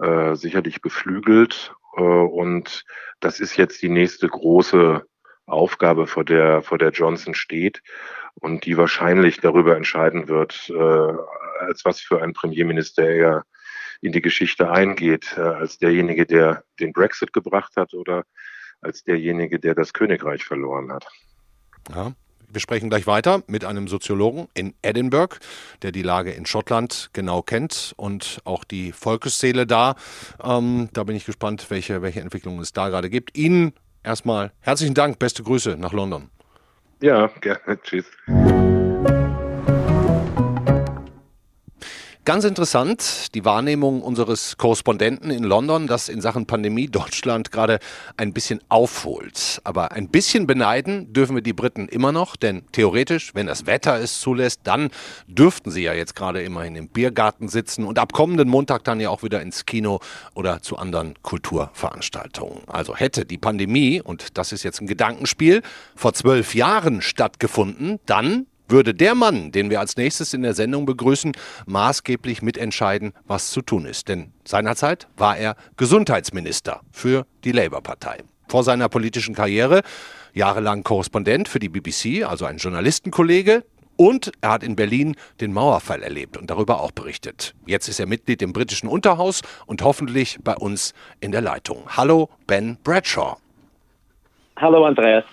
äh, 0.00 0.34
sicherlich 0.34 0.80
beflügelt. 0.82 1.74
Äh, 1.96 2.00
und 2.00 2.84
das 3.20 3.40
ist 3.40 3.56
jetzt 3.56 3.82
die 3.82 3.88
nächste 3.88 4.28
große 4.28 5.04
Aufgabe, 5.50 6.06
vor 6.06 6.24
der, 6.24 6.62
vor 6.62 6.78
der 6.78 6.90
Johnson 6.90 7.34
steht 7.34 7.82
und 8.34 8.64
die 8.64 8.76
wahrscheinlich 8.76 9.40
darüber 9.40 9.76
entscheiden 9.76 10.28
wird, 10.28 10.70
äh, 10.70 11.12
als 11.66 11.84
was 11.84 12.00
für 12.00 12.22
ein 12.22 12.32
Premierminister 12.32 13.08
er 13.08 13.44
in 14.00 14.12
die 14.12 14.22
Geschichte 14.22 14.70
eingeht, 14.70 15.34
äh, 15.36 15.40
als 15.40 15.78
derjenige, 15.78 16.26
der 16.26 16.64
den 16.78 16.92
Brexit 16.92 17.32
gebracht 17.32 17.76
hat 17.76 17.94
oder 17.94 18.24
als 18.80 19.04
derjenige, 19.04 19.58
der 19.60 19.74
das 19.74 19.92
Königreich 19.92 20.44
verloren 20.44 20.92
hat. 20.92 21.06
Ja. 21.94 22.12
Wir 22.52 22.60
sprechen 22.60 22.90
gleich 22.90 23.06
weiter 23.06 23.44
mit 23.46 23.64
einem 23.64 23.86
Soziologen 23.86 24.48
in 24.54 24.74
Edinburgh, 24.82 25.38
der 25.82 25.92
die 25.92 26.02
Lage 26.02 26.32
in 26.32 26.46
Schottland 26.46 27.10
genau 27.12 27.42
kennt 27.42 27.94
und 27.96 28.40
auch 28.44 28.64
die 28.64 28.90
Volksseele 28.90 29.68
da. 29.68 29.94
Ähm, 30.42 30.88
da 30.92 31.04
bin 31.04 31.14
ich 31.14 31.24
gespannt, 31.24 31.66
welche, 31.70 32.02
welche 32.02 32.20
Entwicklungen 32.20 32.58
es 32.60 32.72
da 32.72 32.88
gerade 32.88 33.08
gibt. 33.08 33.38
Ihnen 33.38 33.72
erstmal 34.02 34.52
herzlichen 34.60 34.94
Dank, 34.94 35.18
beste 35.18 35.42
Grüße 35.42 35.76
nach 35.78 35.92
London. 35.92 36.30
Ja, 37.00 37.28
gerne. 37.40 37.80
Tschüss. 37.82 38.06
Ganz 42.26 42.44
interessant 42.44 43.34
die 43.34 43.46
Wahrnehmung 43.46 44.02
unseres 44.02 44.58
Korrespondenten 44.58 45.30
in 45.30 45.42
London, 45.42 45.86
dass 45.86 46.10
in 46.10 46.20
Sachen 46.20 46.44
Pandemie 46.44 46.86
Deutschland 46.86 47.50
gerade 47.50 47.78
ein 48.18 48.34
bisschen 48.34 48.60
aufholt. 48.68 49.62
Aber 49.64 49.92
ein 49.92 50.08
bisschen 50.08 50.46
beneiden 50.46 51.14
dürfen 51.14 51.34
wir 51.34 51.42
die 51.42 51.54
Briten 51.54 51.88
immer 51.88 52.12
noch, 52.12 52.36
denn 52.36 52.64
theoretisch, 52.72 53.34
wenn 53.34 53.46
das 53.46 53.64
Wetter 53.64 53.98
es 53.98 54.20
zulässt, 54.20 54.60
dann 54.64 54.90
dürften 55.28 55.70
sie 55.70 55.82
ja 55.82 55.94
jetzt 55.94 56.14
gerade 56.14 56.42
immerhin 56.42 56.76
im 56.76 56.88
Biergarten 56.88 57.48
sitzen 57.48 57.84
und 57.84 57.98
ab 57.98 58.12
kommenden 58.12 58.50
Montag 58.50 58.84
dann 58.84 59.00
ja 59.00 59.08
auch 59.08 59.22
wieder 59.22 59.40
ins 59.40 59.64
Kino 59.64 60.00
oder 60.34 60.60
zu 60.60 60.76
anderen 60.76 61.14
Kulturveranstaltungen. 61.22 62.60
Also 62.66 62.94
hätte 62.94 63.24
die 63.24 63.38
Pandemie, 63.38 64.02
und 64.02 64.36
das 64.36 64.52
ist 64.52 64.62
jetzt 64.62 64.82
ein 64.82 64.86
Gedankenspiel, 64.86 65.62
vor 65.96 66.12
zwölf 66.12 66.54
Jahren 66.54 67.00
stattgefunden, 67.00 67.98
dann 68.04 68.46
würde 68.70 68.94
der 68.94 69.14
Mann, 69.14 69.52
den 69.52 69.70
wir 69.70 69.80
als 69.80 69.96
nächstes 69.96 70.34
in 70.34 70.42
der 70.42 70.54
Sendung 70.54 70.86
begrüßen, 70.86 71.32
maßgeblich 71.66 72.42
mitentscheiden, 72.42 73.12
was 73.26 73.50
zu 73.50 73.62
tun 73.62 73.86
ist. 73.86 74.08
Denn 74.08 74.32
seinerzeit 74.44 75.08
war 75.16 75.36
er 75.36 75.56
Gesundheitsminister 75.76 76.80
für 76.90 77.26
die 77.44 77.52
Labour-Partei. 77.52 78.18
Vor 78.48 78.64
seiner 78.64 78.88
politischen 78.88 79.34
Karriere 79.34 79.82
jahrelang 80.32 80.82
Korrespondent 80.82 81.48
für 81.48 81.58
die 81.58 81.68
BBC, 81.68 82.24
also 82.24 82.44
ein 82.44 82.58
Journalistenkollege, 82.58 83.64
und 83.96 84.32
er 84.40 84.52
hat 84.52 84.62
in 84.62 84.76
Berlin 84.76 85.14
den 85.42 85.52
Mauerfall 85.52 86.02
erlebt 86.02 86.38
und 86.38 86.48
darüber 86.48 86.80
auch 86.80 86.90
berichtet. 86.90 87.54
Jetzt 87.66 87.86
ist 87.86 88.00
er 88.00 88.06
Mitglied 88.06 88.40
im 88.40 88.54
britischen 88.54 88.88
Unterhaus 88.88 89.42
und 89.66 89.82
hoffentlich 89.82 90.38
bei 90.42 90.56
uns 90.56 90.94
in 91.20 91.32
der 91.32 91.42
Leitung. 91.42 91.82
Hallo, 91.86 92.30
Ben 92.46 92.78
Bradshaw. 92.82 93.36
Hallo, 94.56 94.86
Andreas. 94.86 95.24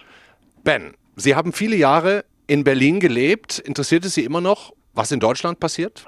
Ben, 0.66 0.96
Sie 1.16 1.34
haben 1.34 1.54
viele 1.54 1.78
Jahre 1.78 2.26
in 2.48 2.64
Berlin 2.64 3.00
gelebt. 3.00 3.60
Interessiert 3.60 4.06
es 4.06 4.16
Sie 4.16 4.24
immer 4.24 4.42
noch, 4.42 4.74
was 4.94 5.12
in 5.12 5.20
Deutschland 5.20 5.60
passiert? 5.60 6.06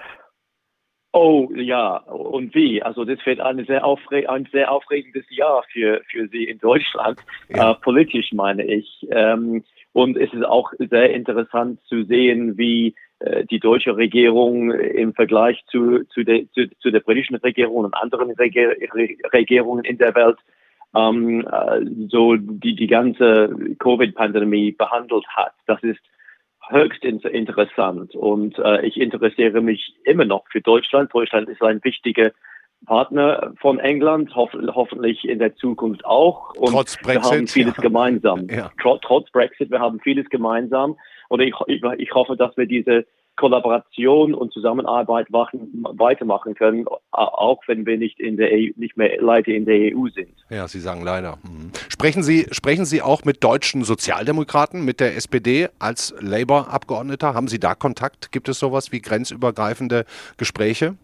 Oh 1.12 1.50
ja, 1.56 1.98
und 1.98 2.54
wie? 2.54 2.84
Also 2.84 3.04
das 3.04 3.26
wird 3.26 3.40
eine 3.40 3.66
sehr 3.66 3.84
ein 3.84 4.48
sehr 4.52 4.72
aufregendes 4.72 5.26
Jahr 5.30 5.64
für, 5.72 6.02
für 6.10 6.28
Sie 6.28 6.44
in 6.44 6.60
Deutschland, 6.60 7.20
ja. 7.50 7.72
äh, 7.72 7.76
politisch 7.76 8.32
meine 8.32 8.64
ich. 8.64 9.08
Ähm, 9.10 9.64
und 9.94 10.18
es 10.18 10.32
ist 10.34 10.46
auch 10.46 10.72
sehr 10.78 11.12
interessant 11.12 11.80
zu 11.86 12.04
sehen, 12.04 12.60
wie 12.60 12.94
äh, 13.20 13.44
die 13.46 13.60
deutsche 13.60 13.98
Regierung 13.98 14.72
im 14.72 15.14
Vergleich 15.16 15.60
zu, 15.72 16.04
zu, 16.06 16.24
der, 16.24 16.44
zu, 16.52 16.70
zu 16.80 16.92
der 16.92 17.00
britischen 17.00 17.38
Regierung 17.38 17.86
und 17.86 17.96
anderen 17.96 18.30
Reger 18.32 18.76
Regierungen 19.34 19.86
in 19.86 19.98
der 19.98 20.14
Welt 20.14 20.38
ähm, 20.96 21.48
äh, 21.48 21.86
so 22.10 22.36
die, 22.36 22.76
die 22.76 22.88
ganze 22.88 23.50
Covid-Pandemie 23.80 24.74
behandelt 24.74 25.26
hat. 25.30 25.54
Das 25.66 25.82
ist 25.82 26.00
höchst 26.70 27.04
interessant 27.04 28.16
und 28.16 28.58
äh, 28.60 28.86
ich 28.86 29.00
interessiere 29.00 29.62
mich 29.62 29.96
immer 30.04 30.26
noch 30.26 30.46
für 30.52 30.62
Deutschland. 30.62 31.14
Deutschland 31.14 31.50
ist 31.50 31.62
ein 31.62 31.84
wichtiger 31.84 32.32
Partner 32.86 33.54
von 33.60 33.80
England, 33.80 34.36
hoff 34.36 34.52
hoffentlich 34.54 35.28
in 35.28 35.40
der 35.40 35.56
Zukunft 35.56 36.06
auch. 36.06 36.54
Und 36.56 36.72
trotz 36.72 36.98
Brexit, 36.98 37.24
wir 37.24 37.38
haben 37.38 37.48
vieles 37.48 37.76
ja. 37.76 37.82
gemeinsam. 37.82 38.48
Ja. 38.50 38.72
Trotz, 38.82 39.02
trotz 39.04 39.32
Brexit, 39.32 39.72
wir 39.72 39.80
haben 39.80 40.00
vieles 40.00 40.30
gemeinsam. 40.30 40.96
Und 41.28 41.42
ich, 41.42 41.54
ich, 41.68 41.84
ich 41.98 42.14
hoffe, 42.14 42.38
dass 42.38 42.56
wir 42.56 42.66
diese 42.66 43.06
Kollaboration 43.40 44.34
und 44.34 44.52
Zusammenarbeit 44.52 45.30
machen, 45.30 45.84
weitermachen 45.98 46.56
können, 46.56 46.86
auch 47.12 47.62
wenn 47.68 47.86
wir 47.86 47.98
nicht 47.98 48.20
in 48.20 48.38
der 48.38 48.52
EU, 48.52 48.72
nicht 48.76 48.98
mehr 48.98 49.22
leider 49.22 49.48
in 49.48 49.66
der 49.66 49.96
EU 49.96 50.08
sind. 50.14 50.30
Ja, 50.50 50.68
Sie 50.68 50.80
sagen 50.80 51.04
leider. 51.04 51.38
Mhm. 51.44 51.72
Sprechen 51.88 52.22
Sie, 52.22 52.48
sprechen 52.52 52.86
Sie 52.86 53.02
auch 53.02 53.24
mit 53.24 53.44
deutschen 53.44 53.84
Sozialdemokraten, 53.84 54.84
mit 54.84 55.00
der 55.00 55.16
SPD 55.16 55.70
als 55.80 56.14
Labour-Abgeordneter? 56.20 57.34
Haben 57.34 57.48
Sie 57.48 57.60
da 57.60 57.76
Kontakt? 57.76 58.32
Gibt 58.32 58.50
es 58.50 58.60
sowas 58.60 58.92
wie 58.92 59.02
grenzübergreifende 59.02 60.06
Gespräche? 60.38 60.96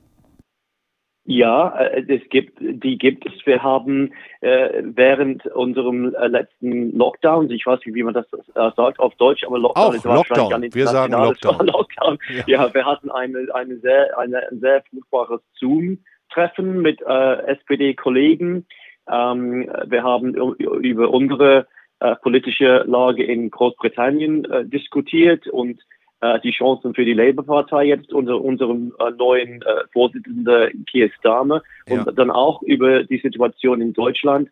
Ja, 1.27 1.75
äh, 1.79 2.05
es 2.07 2.29
gibt, 2.29 2.59
die 2.59 2.97
gibt 2.99 3.25
es. 3.25 3.33
Wir 3.45 3.63
haben 3.63 4.13
äh, 4.41 4.83
während 4.83 5.45
unserem 5.47 6.13
äh, 6.13 6.27
letzten 6.27 6.95
Lockdown, 6.95 7.49
ich 7.49 7.65
weiß 7.65 7.79
nicht, 7.83 7.95
wie 7.95 8.03
man 8.03 8.13
das 8.13 8.27
äh, 8.31 8.71
sagt 8.75 8.99
auf 8.99 9.15
Deutsch, 9.15 9.43
aber 9.43 9.57
Lockdown 9.57 9.83
Auch 9.83 9.93
ist 9.95 10.05
Lockdown. 10.05 10.49
Gar 10.51 10.59
nicht 10.59 10.75
wir 10.75 10.87
sagen 10.87 11.13
Lockdown. 11.13 11.65
Lockdown. 11.65 12.19
Ja. 12.29 12.65
ja. 12.65 12.73
wir 12.73 12.85
hatten 12.85 13.09
eine, 13.09 13.47
eine 13.55 13.77
sehr, 13.79 14.17
eine, 14.19 14.47
ein 14.51 14.59
sehr 14.59 14.83
fruchtbares 14.83 15.41
Zoom-Treffen 15.55 16.83
mit 16.83 17.01
äh, 17.01 17.37
SPD-Kollegen. 17.47 18.67
Ähm, 19.11 19.71
wir 19.87 20.03
haben 20.03 20.35
über 20.35 21.09
unsere 21.09 21.65
äh, 22.01 22.15
politische 22.17 22.83
Lage 22.85 23.23
in 23.23 23.49
Großbritannien 23.49 24.69
diskutiert 24.69 25.47
und 25.47 25.81
äh, 26.21 26.39
die 26.41 26.51
Chancen 26.51 26.93
für 26.93 27.05
die 27.05 27.13
Labour-Partei 27.13 27.85
jetzt 27.85 28.13
unter 28.13 28.41
unserem 28.41 28.93
äh, 28.99 29.11
neuen 29.11 29.61
äh, 29.61 29.83
Vorsitzenden 29.91 30.85
Keir 30.91 31.09
Starmer 31.19 31.61
und 31.89 32.05
ja. 32.05 32.11
dann 32.11 32.31
auch 32.31 32.61
über 32.63 33.03
die 33.03 33.19
Situation 33.19 33.81
in 33.81 33.93
Deutschland 33.93 34.49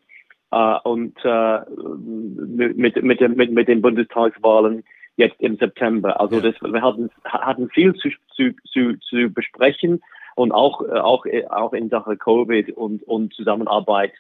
äh, 0.51 0.75
und 0.83 1.15
äh, 1.23 1.59
mit, 1.69 3.01
mit, 3.01 3.21
mit, 3.21 3.51
mit 3.51 3.67
den 3.67 3.81
Bundestagswahlen 3.81 4.83
jetzt 5.15 5.39
im 5.39 5.57
September. 5.57 6.19
Also 6.19 6.37
ja. 6.37 6.51
das, 6.51 6.55
wir 6.61 6.81
hatten, 6.81 7.09
hatten 7.23 7.69
viel 7.69 7.93
zu, 7.95 8.09
zu, 8.35 8.51
zu, 8.71 8.99
zu 8.99 9.29
besprechen 9.29 10.01
und 10.35 10.51
auch, 10.51 10.81
äh, 10.81 10.99
auch, 10.99 11.25
auch 11.49 11.73
in 11.73 11.89
Sachen 11.89 12.17
Covid 12.17 12.71
und, 12.71 13.03
und 13.03 13.33
Zusammenarbeit 13.33 14.13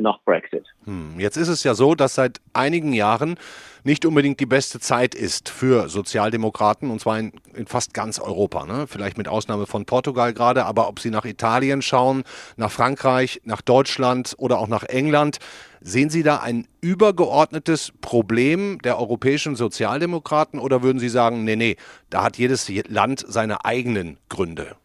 nach 0.00 0.18
Brexit. 0.24 0.66
Hm. 0.84 1.18
Jetzt 1.18 1.36
ist 1.36 1.48
es 1.48 1.62
ja 1.64 1.74
so, 1.74 1.94
dass 1.94 2.14
seit 2.14 2.40
einigen 2.52 2.92
Jahren 2.92 3.36
nicht 3.84 4.04
unbedingt 4.04 4.40
die 4.40 4.46
beste 4.46 4.80
Zeit 4.80 5.14
ist 5.14 5.48
für 5.48 5.88
Sozialdemokraten, 5.88 6.90
und 6.90 7.00
zwar 7.00 7.18
in, 7.18 7.32
in 7.54 7.66
fast 7.66 7.94
ganz 7.94 8.18
Europa. 8.18 8.66
Ne? 8.66 8.86
Vielleicht 8.86 9.16
mit 9.16 9.28
Ausnahme 9.28 9.66
von 9.66 9.86
Portugal 9.86 10.34
gerade, 10.34 10.66
aber 10.66 10.88
ob 10.88 11.00
Sie 11.00 11.10
nach 11.10 11.24
Italien 11.24 11.82
schauen, 11.82 12.24
nach 12.56 12.70
Frankreich, 12.70 13.40
nach 13.44 13.62
Deutschland 13.62 14.34
oder 14.38 14.58
auch 14.58 14.68
nach 14.68 14.84
England, 14.84 15.38
sehen 15.80 16.10
Sie 16.10 16.22
da 16.22 16.38
ein 16.38 16.66
übergeordnetes 16.80 17.92
Problem 18.00 18.78
der 18.82 18.98
europäischen 18.98 19.56
Sozialdemokraten 19.56 20.60
oder 20.60 20.82
würden 20.82 20.98
Sie 20.98 21.08
sagen, 21.08 21.44
nee, 21.44 21.56
nee, 21.56 21.76
da 22.10 22.22
hat 22.22 22.36
jedes 22.36 22.70
Land 22.88 23.24
seine 23.26 23.64
eigenen 23.64 24.18
Gründe? 24.28 24.76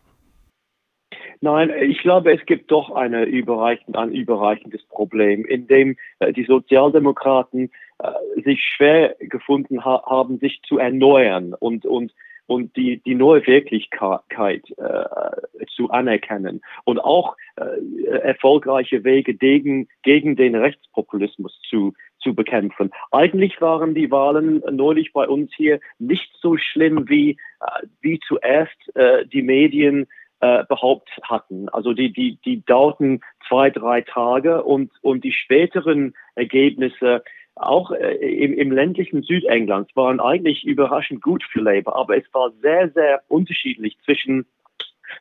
Nein, 1.45 1.71
ich 1.79 1.99
glaube, 1.99 2.33
es 2.33 2.43
gibt 2.47 2.71
doch 2.71 2.89
eine 2.89 3.25
überreichend, 3.25 3.95
ein 3.95 4.11
überreichendes 4.11 4.81
Problem, 4.85 5.45
in 5.45 5.67
dem 5.67 5.95
äh, 6.17 6.33
die 6.33 6.43
Sozialdemokraten 6.43 7.69
äh, 7.99 8.41
sich 8.41 8.63
schwer 8.63 9.15
gefunden 9.19 9.85
ha 9.85 10.01
haben, 10.07 10.39
sich 10.39 10.59
zu 10.67 10.79
erneuern 10.79 11.53
und, 11.53 11.85
und, 11.85 12.15
und 12.47 12.75
die, 12.75 12.97
die 12.97 13.13
neue 13.13 13.45
Wirklichkeit 13.45 14.63
äh, 14.77 15.65
zu 15.75 15.91
anerkennen 15.91 16.61
und 16.83 16.97
auch 16.97 17.37
äh, 17.57 18.07
erfolgreiche 18.07 19.03
Wege 19.03 19.35
gegen, 19.35 19.87
gegen 20.01 20.35
den 20.35 20.55
Rechtspopulismus 20.55 21.61
zu, 21.69 21.93
zu 22.21 22.33
bekämpfen. 22.33 22.89
Eigentlich 23.11 23.61
waren 23.61 23.93
die 23.93 24.09
Wahlen 24.09 24.63
neulich 24.71 25.13
bei 25.13 25.27
uns 25.27 25.53
hier 25.55 25.79
nicht 25.99 26.31
so 26.41 26.57
schlimm, 26.57 27.07
wie, 27.07 27.37
äh, 27.61 27.85
wie 28.01 28.19
zuerst 28.27 28.95
äh, 28.95 29.27
die 29.27 29.43
Medien 29.43 30.07
äh, 30.39 30.63
behauptet 30.67 31.23
hatten. 31.23 31.69
Also 31.69 31.93
die, 31.93 32.11
die, 32.11 32.37
die 32.43 32.63
dauerten 32.65 33.21
zwei, 33.47 33.69
drei 33.69 34.01
Tage 34.01 34.63
und, 34.63 34.91
und 35.01 35.23
die 35.23 35.31
späteren 35.31 36.13
Ergebnisse 36.35 37.23
auch 37.55 37.91
äh, 37.91 38.15
im, 38.15 38.53
im 38.53 38.71
ländlichen 38.71 39.23
Südengland 39.23 39.95
waren 39.95 40.19
eigentlich 40.19 40.65
überraschend 40.65 41.21
gut 41.21 41.43
für 41.43 41.61
Labour, 41.61 41.95
aber 41.95 42.17
es 42.17 42.25
war 42.33 42.51
sehr, 42.61 42.89
sehr 42.89 43.21
unterschiedlich 43.27 43.97
zwischen 44.03 44.45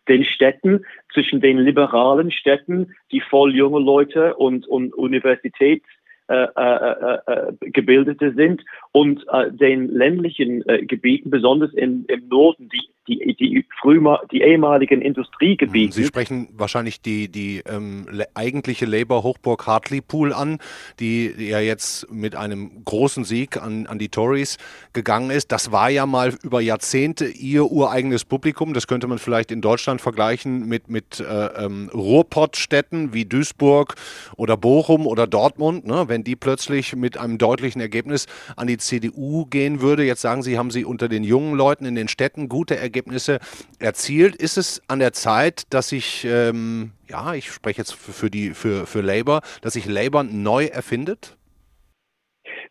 den 0.09 0.25
Städten, 0.25 0.85
zwischen 1.13 1.41
den 1.41 1.59
liberalen 1.59 2.31
Städten, 2.31 2.95
die 3.13 3.21
voll 3.21 3.55
junge 3.55 3.81
Leute 3.81 4.35
und, 4.35 4.67
und 4.67 4.95
Universitäts 4.95 5.87
äh, 6.27 6.47
äh, 6.57 7.19
äh, 7.27 7.53
Gebildete 7.61 8.33
sind 8.33 8.65
und 8.93 9.25
äh, 9.31 9.53
den 9.53 9.89
ländlichen 9.89 10.67
äh, 10.67 10.85
Gebieten, 10.85 11.29
besonders 11.29 11.73
in, 11.75 12.07
im 12.07 12.29
Norden, 12.29 12.71
die 12.71 12.89
die, 13.07 13.37
die, 13.39 13.65
früher, 13.81 14.21
die 14.33 14.41
ehemaligen 14.41 15.03
Industriegebiete. 15.03 15.93
Sie 15.93 16.05
sprechen 16.05 16.49
wahrscheinlich 16.57 17.03
die, 17.03 17.29
die 17.29 17.63
ähm, 17.67 18.07
eigentliche 18.35 18.87
Labour-Hochburg 18.87 19.67
Hartlepool 19.67 20.33
an, 20.33 20.59
die 21.01 21.33
ja 21.37 21.61
jetzt 21.61 22.11
mit 22.11 22.35
einem 22.35 22.85
großen 22.85 23.25
Sieg 23.25 23.61
an, 23.61 23.87
an 23.87 23.99
die 23.99 24.09
Tories 24.09 24.57
gegangen 24.93 25.31
ist. 25.31 25.53
Das 25.53 25.71
war 25.71 25.91
ja 25.91 26.07
mal 26.07 26.33
über 26.43 26.61
Jahrzehnte 26.61 27.27
ihr 27.27 27.71
ureigenes 27.71 28.25
Publikum. 28.25 28.73
Das 28.73 28.87
könnte 28.87 29.07
man 29.07 29.19
vielleicht 29.19 29.51
in 29.51 29.61
Deutschland 29.61 30.01
vergleichen 30.01 30.67
mit, 30.67 30.89
mit 30.89 31.21
äh, 31.21 31.65
ähm, 31.65 31.91
Ruhrpottstädten 31.93 33.13
wie 33.13 33.27
Duisburg 33.27 33.97
oder 34.37 34.57
Bochum 34.57 35.07
oder 35.07 35.27
Dortmund. 35.27 35.87
Ne? 35.87 36.05
Wenn 36.09 36.25
die 36.25 36.37
plötzlich 36.37 36.97
mit 36.97 37.19
einem 37.19 37.37
deutlichen 37.37 37.81
Ergebnis 37.81 38.27
an 38.57 38.67
die 38.67 38.79
CDU 38.79 39.45
gehen 39.45 39.83
würde, 39.83 40.05
jetzt 40.05 40.23
sagen 40.23 40.43
Sie, 40.43 40.57
haben 40.57 40.71
Sie 40.71 40.85
unter 40.85 41.09
den 41.09 41.23
jungen 41.23 41.55
Leuten 41.55 41.85
in 41.85 41.95
den 41.95 42.09
Städten 42.09 42.49
gute 42.49 42.77
Ergebnisse 42.79 42.94
Ergebnisse 42.95 43.41
erzielt. 43.81 44.37
Ist 44.37 44.57
es 44.57 44.83
an 44.89 45.01
der 45.01 45.13
Zeit, 45.13 45.65
dass 45.71 45.89
sich, 45.89 46.25
ähm, 46.25 46.93
ja, 47.09 47.35
ich 47.35 47.51
spreche 47.51 47.79
jetzt 47.79 47.93
für, 47.93 48.31
die, 48.31 48.51
für, 48.51 48.87
für 48.87 49.01
Labour, 49.01 49.41
dass 49.63 49.73
sich 49.73 49.87
Labour 49.87 50.23
neu 50.23 50.67
erfindet? 50.67 51.37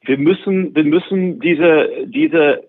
Wir 0.06 0.18
müssen, 0.18 0.74
wir 0.76 0.84
müssen 0.84 1.40
diese, 1.40 1.90
diese 2.08 2.64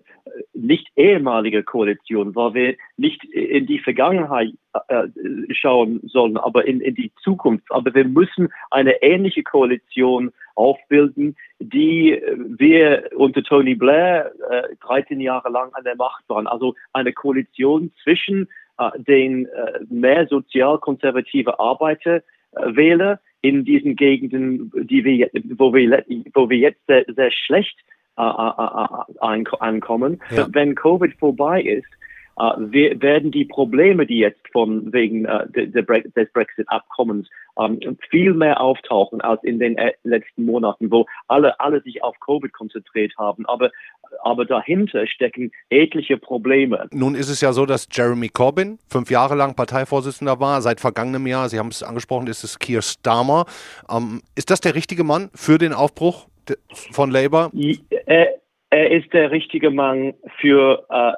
nicht 0.53 0.87
ehemalige 0.95 1.63
Koalition, 1.63 2.35
weil 2.35 2.53
wir 2.53 2.75
nicht 2.97 3.23
in 3.25 3.65
die 3.65 3.79
Vergangenheit 3.79 4.53
äh, 4.87 5.07
schauen 5.51 6.01
sollen, 6.05 6.37
aber 6.37 6.65
in, 6.65 6.81
in 6.81 6.95
die 6.95 7.11
Zukunft. 7.23 7.65
Aber 7.69 7.93
wir 7.93 8.05
müssen 8.05 8.49
eine 8.71 9.01
ähnliche 9.01 9.43
Koalition 9.43 10.31
aufbilden, 10.55 11.35
die 11.59 12.21
wir 12.57 13.09
unter 13.15 13.43
Tony 13.43 13.75
Blair 13.75 14.31
äh, 14.49 14.75
13 14.85 15.19
Jahre 15.19 15.49
lang 15.49 15.73
an 15.73 15.83
der 15.83 15.95
Macht 15.95 16.23
waren. 16.27 16.47
Also 16.47 16.75
eine 16.93 17.13
Koalition 17.13 17.91
zwischen 18.03 18.47
äh, 18.77 18.91
den 18.97 19.45
äh, 19.47 19.79
mehr 19.89 20.27
sozialkonservative 20.27 21.59
Arbeiterwähler 21.59 23.19
in 23.41 23.63
diesen 23.63 23.95
Gegenden, 23.95 24.71
die 24.75 25.03
wir, 25.03 25.29
wo 25.57 25.73
wir, 25.73 26.03
wo 26.33 26.49
wir 26.49 26.57
jetzt 26.57 26.85
sehr, 26.87 27.05
sehr 27.07 27.31
schlecht 27.31 27.77
äh, 27.77 27.83
äh, 27.85 27.89
äh, 27.89 28.04
ankommen. 28.15 30.21
Ja. 30.31 30.47
Wenn 30.51 30.75
Covid 30.75 31.13
vorbei 31.19 31.61
ist, 31.61 31.87
wir, 32.57 33.01
werden 33.01 33.31
die 33.31 33.45
Probleme, 33.45 34.05
die 34.05 34.17
jetzt 34.17 34.41
von 34.51 34.91
wegen 34.91 35.23
Bre 35.23 36.01
des 36.01 36.31
Brexit-Abkommens 36.33 37.29
um, 37.55 37.79
viel 38.09 38.33
mehr 38.33 38.59
auftauchen 38.59 39.21
als 39.21 39.41
in 39.43 39.59
den 39.59 39.77
äh, 39.77 39.93
letzten 40.03 40.43
Monaten, 40.43 40.91
wo 40.91 41.05
alle 41.29 41.57
alle 41.61 41.81
sich 41.81 42.03
auf 42.03 42.19
Covid 42.19 42.51
konzentriert 42.51 43.13
haben. 43.17 43.45
Aber 43.45 43.71
aber 44.23 44.45
dahinter 44.45 45.07
stecken 45.07 45.51
etliche 45.69 46.17
Probleme. 46.17 46.87
Nun 46.91 47.15
ist 47.15 47.29
es 47.29 47.41
ja 47.41 47.53
so, 47.53 47.65
dass 47.65 47.87
Jeremy 47.91 48.29
Corbyn 48.29 48.79
fünf 48.87 49.09
Jahre 49.09 49.35
lang 49.35 49.55
Parteivorsitzender 49.55 50.39
war. 50.39 50.61
Seit 50.61 50.79
vergangenem 50.79 51.27
Jahr, 51.27 51.49
Sie 51.49 51.59
haben 51.59 51.69
es 51.69 51.83
angesprochen, 51.83 52.27
ist 52.27 52.43
es 52.43 52.59
Keir 52.59 52.81
Starmer. 52.81 53.45
Um, 53.87 54.21
ist 54.35 54.49
das 54.49 54.61
der 54.61 54.75
richtige 54.75 55.03
Mann 55.03 55.29
für 55.33 55.57
den 55.57 55.73
Aufbruch 55.73 56.27
von 56.91 57.11
Labour? 57.11 57.51
Er, 58.05 58.35
er 58.69 58.91
ist 58.91 59.13
der 59.13 59.31
richtige 59.31 59.71
Mann 59.71 60.13
für 60.39 60.85
äh, 60.89 61.13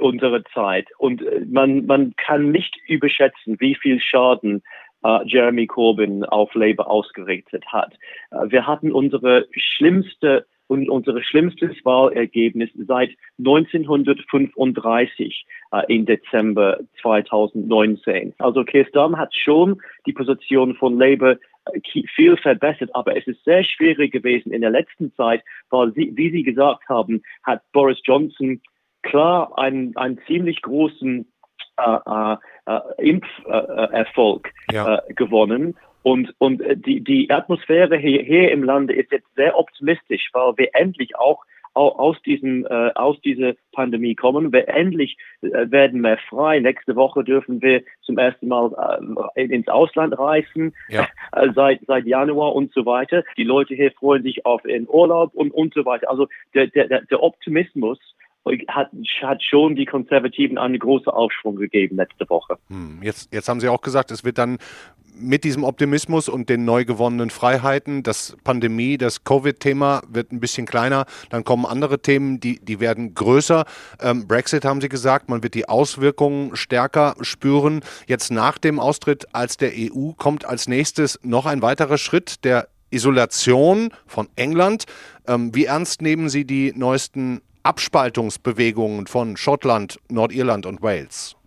unsere 0.00 0.44
Zeit. 0.54 0.88
Und 0.98 1.22
äh, 1.22 1.44
man, 1.46 1.86
man 1.86 2.14
kann 2.16 2.50
nicht 2.50 2.76
überschätzen, 2.86 3.56
wie 3.60 3.74
viel 3.74 4.00
Schaden 4.00 4.62
äh, 5.04 5.18
Jeremy 5.24 5.66
Corbyn 5.66 6.24
auf 6.24 6.54
Labour 6.54 6.90
ausgerichtet 6.90 7.64
hat. 7.66 7.94
Äh, 8.30 8.50
wir 8.50 8.66
hatten 8.66 8.92
unsere 8.92 9.46
schlimmste 9.52 10.46
und 10.68 10.88
unser 10.90 11.20
schlimmstes 11.22 11.76
Wahlergebnis 11.84 12.70
seit 12.86 13.10
1935 13.38 15.46
äh, 15.72 15.94
im 15.94 16.06
Dezember 16.06 16.78
2019. 17.00 18.34
Also 18.38 18.64
Keir 18.64 18.86
Starmer 18.86 19.18
hat 19.18 19.34
schon 19.34 19.80
die 20.06 20.12
Position 20.12 20.76
von 20.76 20.96
Labour 20.98 21.38
viel 22.14 22.36
verbessert, 22.36 22.90
aber 22.94 23.16
es 23.16 23.26
ist 23.26 23.42
sehr 23.44 23.64
schwierig 23.64 24.12
gewesen 24.12 24.52
in 24.52 24.60
der 24.60 24.70
letzten 24.70 25.14
Zeit, 25.14 25.42
weil, 25.70 25.92
Sie, 25.92 26.12
wie 26.14 26.30
Sie 26.30 26.42
gesagt 26.42 26.88
haben, 26.88 27.22
hat 27.42 27.62
Boris 27.72 27.98
Johnson 28.04 28.60
klar 29.02 29.56
einen, 29.58 29.96
einen 29.96 30.18
ziemlich 30.26 30.62
großen 30.62 31.26
äh, 31.78 31.98
äh, 32.06 32.36
äh 32.66 32.80
Impferfolg 32.98 34.50
ja. 34.72 34.96
äh, 34.96 35.14
gewonnen. 35.14 35.76
Und, 36.02 36.34
und 36.38 36.62
die, 36.86 37.02
die 37.02 37.30
Atmosphäre 37.30 37.96
hier, 37.96 38.22
hier 38.22 38.50
im 38.50 38.62
Lande 38.62 38.94
ist 38.94 39.12
jetzt 39.12 39.34
sehr 39.34 39.58
optimistisch, 39.58 40.28
weil 40.32 40.56
wir 40.56 40.68
endlich 40.72 41.16
auch 41.16 41.44
aus 41.78 42.20
diesem 42.22 42.66
äh, 42.66 42.90
aus 42.94 43.20
dieser 43.20 43.54
Pandemie 43.72 44.14
kommen. 44.14 44.52
Wir 44.52 44.68
endlich 44.68 45.16
äh, 45.40 45.70
werden 45.70 46.00
wir 46.00 46.18
frei. 46.28 46.60
Nächste 46.60 46.96
Woche 46.96 47.24
dürfen 47.24 47.62
wir 47.62 47.82
zum 48.02 48.18
ersten 48.18 48.48
Mal 48.48 48.72
äh, 49.34 49.44
ins 49.44 49.68
Ausland 49.68 50.18
reisen 50.18 50.74
ja. 50.88 51.06
äh, 51.32 51.48
seit 51.54 51.80
seit 51.86 52.06
Januar 52.06 52.54
und 52.54 52.72
so 52.72 52.86
weiter. 52.86 53.24
Die 53.36 53.44
Leute 53.44 53.74
hier 53.74 53.92
freuen 53.92 54.22
sich 54.22 54.44
auf 54.44 54.62
den 54.62 54.86
Urlaub 54.88 55.34
und 55.34 55.50
und 55.52 55.74
so 55.74 55.84
weiter. 55.84 56.10
Also 56.10 56.28
der 56.54 56.66
der 56.68 57.02
der 57.02 57.22
Optimismus 57.22 57.98
hat, 58.68 58.90
hat 59.20 59.42
schon 59.42 59.76
die 59.76 59.84
Konservativen 59.84 60.58
einen 60.58 60.78
großen 60.78 61.08
Aufschwung 61.08 61.56
gegeben 61.56 61.96
letzte 61.96 62.28
Woche. 62.30 62.58
Hm, 62.68 63.00
jetzt, 63.02 63.32
jetzt 63.32 63.48
haben 63.48 63.60
Sie 63.60 63.68
auch 63.68 63.82
gesagt, 63.82 64.10
es 64.10 64.24
wird 64.24 64.38
dann 64.38 64.58
mit 65.18 65.44
diesem 65.44 65.64
Optimismus 65.64 66.28
und 66.28 66.48
den 66.48 66.64
neu 66.64 66.84
gewonnenen 66.84 67.30
Freiheiten, 67.30 68.02
das 68.02 68.36
Pandemie, 68.44 68.98
das 68.98 69.24
Covid-Thema 69.24 70.02
wird 70.08 70.32
ein 70.32 70.40
bisschen 70.40 70.66
kleiner, 70.66 71.06
dann 71.30 71.44
kommen 71.44 71.66
andere 71.66 72.00
Themen, 72.00 72.40
die, 72.40 72.58
die 72.60 72.80
werden 72.80 73.14
größer. 73.14 73.64
Ähm, 74.00 74.26
Brexit 74.26 74.64
haben 74.64 74.80
Sie 74.80 74.88
gesagt, 74.88 75.28
man 75.28 75.42
wird 75.42 75.54
die 75.54 75.68
Auswirkungen 75.68 76.56
stärker 76.56 77.14
spüren. 77.20 77.80
Jetzt 78.06 78.30
nach 78.30 78.58
dem 78.58 78.80
Austritt 78.80 79.26
als 79.34 79.56
der 79.56 79.72
EU 79.74 80.12
kommt 80.16 80.44
als 80.44 80.68
nächstes 80.68 81.18
noch 81.22 81.46
ein 81.46 81.62
weiterer 81.62 81.98
Schritt 81.98 82.44
der 82.44 82.68
Isolation 82.90 83.90
von 84.06 84.28
England. 84.36 84.84
Ähm, 85.26 85.54
wie 85.54 85.66
ernst 85.66 86.02
nehmen 86.02 86.28
Sie 86.28 86.44
die 86.44 86.72
neuesten 86.74 87.40
Abspaltungsbewegungen 87.62 89.06
von 89.06 89.36
Schottland, 89.36 89.98
Nordirland 90.08 90.64
und 90.64 90.82
Wales? 90.82 91.37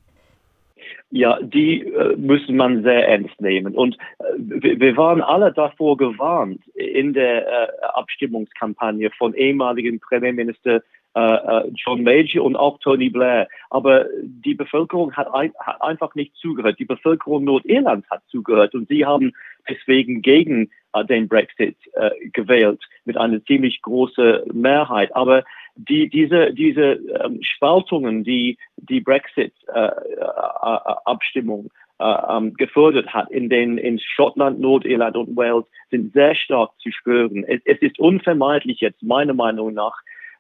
Ja, 1.13 1.39
die 1.41 1.82
äh, 1.82 2.15
müssen 2.15 2.56
man 2.56 2.84
sehr 2.84 3.08
ernst 3.08 3.39
nehmen. 3.41 3.76
Und 3.76 3.97
äh, 4.19 4.80
wir, 4.80 4.95
waren 4.95 5.21
alle 5.21 5.52
davor 5.52 5.97
gewarnt 5.97 6.62
in 6.74 7.13
der 7.13 7.47
äh, 7.47 7.67
Abstimmungskampagne 7.93 9.12
von 9.17 9.34
ehemaligen 9.34 10.00
Premierminister 10.00 10.82
äh, 11.13 11.19
äh, 11.19 11.71
John 11.76 12.04
Major 12.04 12.45
und 12.45 12.56
auch 12.56 12.80
Tony 12.80 13.10
Blair. 13.10 13.50
Aber 13.69 14.06
die 14.24 14.54
Bevölkerung 14.54 15.12
hat, 15.12 15.28
ein, 15.34 15.52
hat 15.60 15.82
einfach 15.82 16.15
nicht 16.15 16.34
zugehört. 16.38 16.80
Die 16.80 16.86
Bevölkerung 16.86 17.43
Nordirlands 17.43 18.10
hat 18.10 18.24
zugehört 18.30 18.74
und 18.74 18.88
sie 18.88 19.06
haben 19.06 19.34
deswegen 19.67 20.21
gegen 20.21 20.71
äh, 20.93 21.04
den 21.04 21.28
Brexit 21.28 21.76
gewählt 22.32 22.80
mit 23.04 23.17
einer 23.17 23.43
ziemlich 23.43 23.82
großen 23.82 24.43
Mehrheit. 24.54 25.13
Aber 25.13 25.43
die, 25.76 26.10
diese, 26.10 26.54
diese 26.54 27.00
ähm, 27.24 27.40
Spaltungen, 27.42 28.24
die 28.24 28.58
die 28.78 29.02
Brexit-Abstimmung 29.02 31.70
äh, 32.00 32.04
äh, 32.04 32.38
ähm, 32.38 32.54
gefördert 32.56 33.14
hat 33.14 33.30
in 33.32 33.50
den 33.50 33.78
in 33.78 34.00
Schottland, 34.00 34.60
Nordirland 34.60 35.16
und 35.16 35.36
Wales, 35.36 35.66
sind 35.90 36.14
sehr 36.14 36.36
stark 36.36 36.72
zu 36.80 36.92
spüren. 36.92 37.44
Es, 37.44 37.62
es 37.66 37.82
ist 37.82 38.00
unvermeidlich 38.00 38.80
jetzt 38.80 39.04
meiner 39.04 39.34
Meinung 39.34 39.74
nach, 39.74 39.96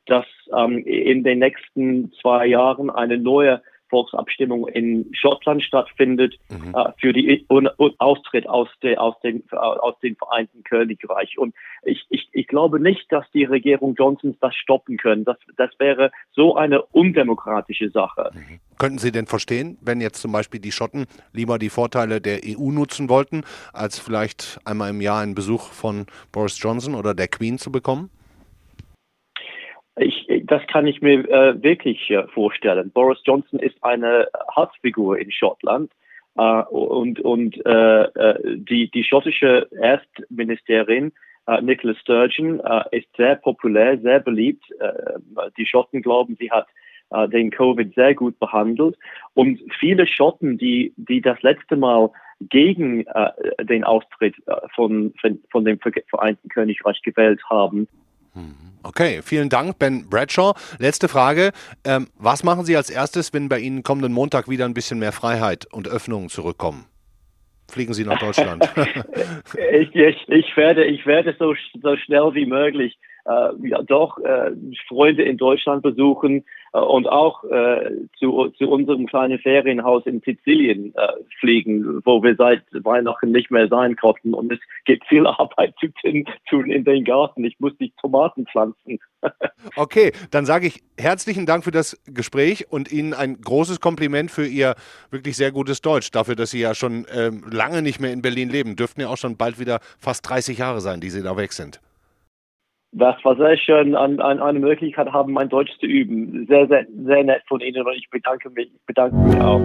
dass 0.05 0.25
ähm, 0.55 0.79
in 0.79 1.23
den 1.23 1.39
nächsten 1.39 2.11
zwei 2.21 2.47
Jahren 2.47 2.89
eine 2.89 3.17
neue 3.17 3.61
Volksabstimmung 3.91 4.67
in 4.69 5.07
Schottland 5.13 5.61
stattfindet 5.61 6.39
mhm. 6.49 6.73
äh, 6.73 6.91
für 6.99 7.13
die 7.13 7.45
Un 7.49 7.69
Austritt 7.99 8.49
aus, 8.49 8.69
de, 8.81 8.97
aus, 8.97 9.19
den, 9.21 9.43
aus 9.51 9.99
dem 9.99 10.15
Vereinten 10.15 10.63
Königreich. 10.63 11.37
Und 11.37 11.53
ich, 11.83 12.03
ich, 12.09 12.27
ich 12.31 12.47
glaube 12.47 12.79
nicht, 12.79 13.11
dass 13.11 13.29
die 13.33 13.43
Regierung 13.43 13.93
Johnsons 13.95 14.37
das 14.39 14.55
stoppen 14.55 14.97
können. 14.97 15.25
Das, 15.25 15.37
das 15.57 15.69
wäre 15.77 16.11
so 16.31 16.55
eine 16.55 16.81
undemokratische 16.81 17.91
Sache. 17.91 18.31
Mhm. 18.33 18.59
Könnten 18.79 18.97
Sie 18.97 19.11
denn 19.11 19.27
verstehen, 19.27 19.77
wenn 19.81 20.01
jetzt 20.01 20.21
zum 20.21 20.31
Beispiel 20.31 20.59
die 20.59 20.71
Schotten 20.71 21.05
lieber 21.33 21.59
die 21.59 21.69
Vorteile 21.69 22.19
der 22.19 22.39
EU 22.43 22.71
nutzen 22.71 23.09
wollten, 23.09 23.43
als 23.73 23.99
vielleicht 23.99 24.59
einmal 24.65 24.89
im 24.89 25.01
Jahr 25.01 25.21
einen 25.21 25.35
Besuch 25.35 25.67
von 25.67 26.07
Boris 26.31 26.57
Johnson 26.59 26.95
oder 26.95 27.13
der 27.13 27.27
Queen 27.27 27.59
zu 27.59 27.71
bekommen? 27.71 28.09
Ich, 29.97 30.27
das 30.51 30.67
kann 30.67 30.85
ich 30.85 31.01
mir 31.01 31.27
äh, 31.29 31.63
wirklich 31.63 32.09
äh, 32.09 32.27
vorstellen. 32.27 32.91
Boris 32.91 33.19
Johnson 33.23 33.59
ist 33.59 33.81
eine 33.81 34.27
Hauptfigur 34.53 35.17
in 35.17 35.31
Schottland. 35.31 35.91
Uh, 36.37 36.63
und 36.69 37.19
und 37.19 37.57
uh, 37.65 38.05
die, 38.55 38.89
die 38.89 39.03
schottische 39.03 39.67
Erstministerin 39.81 41.11
uh, 41.49 41.59
Nicola 41.59 41.93
Sturgeon 41.95 42.61
ist 42.91 43.07
sehr 43.17 43.35
populär, 43.35 43.99
sehr 43.99 44.21
beliebt. 44.21 44.63
die 45.57 45.65
Schotten 45.65 46.01
glauben, 46.01 46.37
sie 46.39 46.49
hat 46.49 46.67
den 47.33 47.51
Covid 47.51 47.93
sehr 47.95 48.15
gut 48.15 48.39
behandelt. 48.39 48.97
Und 49.33 49.59
viele 49.77 50.07
Schotten, 50.07 50.57
die, 50.57 50.93
die 50.95 51.19
das 51.19 51.41
letzte 51.41 51.75
Mal 51.75 52.09
gegen 52.39 53.03
den 53.63 53.83
Austritt 53.83 54.35
von, 54.73 55.13
von, 55.19 55.41
von 55.51 55.65
dem 55.65 55.77
Vereinten 56.07 56.47
Königreich 56.47 57.01
gewählt 57.01 57.41
haben, 57.49 57.89
Okay, 58.83 59.21
vielen 59.23 59.49
Dank, 59.49 59.77
Ben 59.77 60.09
Bradshaw. 60.09 60.53
Letzte 60.79 61.07
Frage. 61.07 61.51
Ähm, 61.85 62.07
was 62.17 62.43
machen 62.43 62.65
Sie 62.65 62.75
als 62.75 62.89
erstes, 62.89 63.33
wenn 63.33 63.49
bei 63.49 63.59
Ihnen 63.59 63.83
kommenden 63.83 64.13
Montag 64.13 64.49
wieder 64.49 64.65
ein 64.65 64.73
bisschen 64.73 64.99
mehr 64.99 65.11
Freiheit 65.11 65.67
und 65.71 65.87
Öffnungen 65.87 66.29
zurückkommen? 66.29 66.85
Fliegen 67.69 67.93
Sie 67.93 68.03
nach 68.03 68.19
Deutschland? 68.19 68.69
ich, 69.71 69.95
ich, 69.95 70.27
ich, 70.27 70.57
werde, 70.57 70.85
ich 70.85 71.05
werde 71.05 71.35
so, 71.37 71.53
so 71.81 71.95
schnell 71.97 72.33
wie 72.33 72.45
möglich 72.45 72.97
äh, 73.25 73.67
ja, 73.67 73.81
doch 73.83 74.17
äh, 74.19 74.51
Freunde 74.87 75.23
in 75.23 75.37
Deutschland 75.37 75.83
besuchen 75.83 76.45
und 76.71 77.07
auch 77.07 77.43
äh, 77.43 77.91
zu, 78.17 78.47
zu 78.57 78.69
unserem 78.69 79.05
kleinen 79.05 79.39
Ferienhaus 79.39 80.05
in 80.05 80.21
Sizilien 80.21 80.93
äh, 80.95 81.07
fliegen, 81.39 82.01
wo 82.05 82.23
wir 82.23 82.35
seit 82.35 82.63
Weihnachten 82.71 83.31
nicht 83.31 83.51
mehr 83.51 83.67
sein 83.67 83.97
konnten. 83.97 84.33
Und 84.33 84.53
es 84.53 84.59
gibt 84.85 85.05
viel 85.07 85.27
Arbeit 85.27 85.73
zu 85.79 85.87
tun 86.49 86.71
in 86.71 86.85
den 86.85 87.03
Garten. 87.03 87.43
Ich 87.43 87.59
muss 87.59 87.73
die 87.77 87.91
Tomaten 87.99 88.45
pflanzen. 88.45 88.99
okay, 89.75 90.13
dann 90.31 90.45
sage 90.45 90.67
ich 90.67 90.81
herzlichen 90.97 91.45
Dank 91.45 91.65
für 91.65 91.71
das 91.71 92.01
Gespräch 92.05 92.71
und 92.71 92.91
Ihnen 92.91 93.13
ein 93.13 93.41
großes 93.41 93.81
Kompliment 93.81 94.31
für 94.31 94.47
Ihr 94.47 94.75
wirklich 95.09 95.35
sehr 95.35 95.51
gutes 95.51 95.81
Deutsch, 95.81 96.11
dafür, 96.11 96.35
dass 96.35 96.51
Sie 96.51 96.61
ja 96.61 96.73
schon 96.73 97.05
ähm, 97.13 97.43
lange 97.51 97.81
nicht 97.81 97.99
mehr 97.99 98.13
in 98.13 98.21
Berlin 98.21 98.49
leben. 98.49 98.77
Dürften 98.77 99.01
ja 99.01 99.09
auch 99.09 99.17
schon 99.17 99.35
bald 99.35 99.59
wieder 99.59 99.79
fast 99.99 100.27
30 100.29 100.57
Jahre 100.57 100.79
sein, 100.79 101.01
die 101.01 101.09
Sie 101.09 101.21
da 101.21 101.35
weg 101.35 101.51
sind. 101.51 101.81
Das 102.93 103.15
war 103.23 103.37
sehr 103.37 103.57
schön, 103.57 103.95
an, 103.95 104.19
an 104.19 104.41
eine 104.41 104.59
Möglichkeit 104.59 105.13
haben, 105.13 105.31
mein 105.31 105.47
Deutsch 105.47 105.71
zu 105.79 105.85
üben. 105.85 106.45
Sehr, 106.47 106.67
sehr, 106.67 106.85
sehr 107.05 107.23
nett 107.23 107.41
von 107.47 107.61
Ihnen 107.61 107.85
und 107.87 107.93
ich 107.93 108.09
bedanke 108.09 108.49
mich, 108.49 108.67
ich 108.67 108.85
bedanke 108.85 109.15
mich 109.15 109.39
auch. 109.39 109.61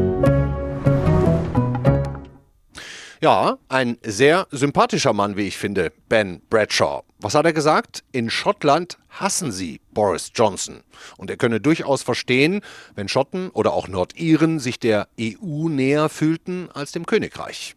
Ja, 3.20 3.56
ein 3.68 3.98
sehr 4.02 4.46
sympathischer 4.50 5.12
Mann, 5.12 5.36
wie 5.36 5.48
ich 5.48 5.56
finde, 5.56 5.90
Ben 6.08 6.40
Bradshaw. 6.50 7.02
Was 7.18 7.34
hat 7.34 7.46
er 7.46 7.52
gesagt? 7.52 8.04
In 8.12 8.30
Schottland 8.30 8.98
hassen 9.10 9.50
sie 9.50 9.80
Boris 9.92 10.30
Johnson. 10.32 10.84
Und 11.18 11.28
er 11.28 11.36
könne 11.36 11.60
durchaus 11.60 12.04
verstehen, 12.04 12.60
wenn 12.94 13.08
Schotten 13.08 13.50
oder 13.50 13.72
auch 13.72 13.88
Nordiren 13.88 14.60
sich 14.60 14.78
der 14.78 15.08
EU 15.20 15.68
näher 15.68 16.08
fühlten 16.10 16.68
als 16.72 16.92
dem 16.92 17.06
Königreich. 17.06 17.74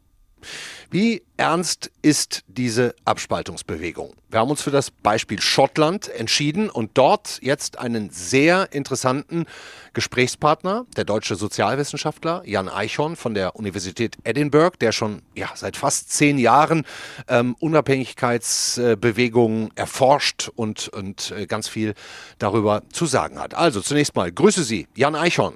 Wie 0.92 1.22
ernst 1.38 1.92
ist 2.02 2.44
diese 2.48 2.96
Abspaltungsbewegung? 3.06 4.16
Wir 4.32 4.40
haben 4.40 4.50
uns 4.50 4.64
für 4.64 4.72
das 4.72 4.90
Beispiel 4.90 5.40
Schottland 5.40 6.10
entschieden 6.10 6.68
und 6.68 6.90
dort 6.96 7.38
jetzt 7.44 7.78
einen 7.78 8.10
sehr 8.10 8.74
interessanten 8.74 9.46
Gesprächspartner, 9.94 10.88
der 10.98 11.06
deutsche 11.06 11.36
Sozialwissenschaftler 11.36 12.42
Jan 12.44 12.70
Eichhorn 12.70 13.16
von 13.16 13.36
der 13.36 13.56
Universität 13.56 14.18
Edinburgh, 14.24 14.76
der 14.80 14.92
schon 14.92 15.22
ja, 15.36 15.52
seit 15.54 15.78
fast 15.78 16.12
zehn 16.12 16.40
Jahren 16.40 16.88
ähm, 17.28 17.56
Unabhängigkeitsbewegungen 17.60 19.70
erforscht 19.76 20.50
und, 20.56 20.88
und 20.88 21.32
äh, 21.38 21.46
ganz 21.46 21.68
viel 21.68 21.94
darüber 22.40 22.82
zu 22.92 23.06
sagen 23.06 23.38
hat. 23.38 23.54
Also 23.54 23.82
zunächst 23.82 24.16
mal, 24.16 24.32
grüße 24.32 24.64
Sie, 24.64 24.88
Jan 24.96 25.16
Eichhorn. 25.16 25.54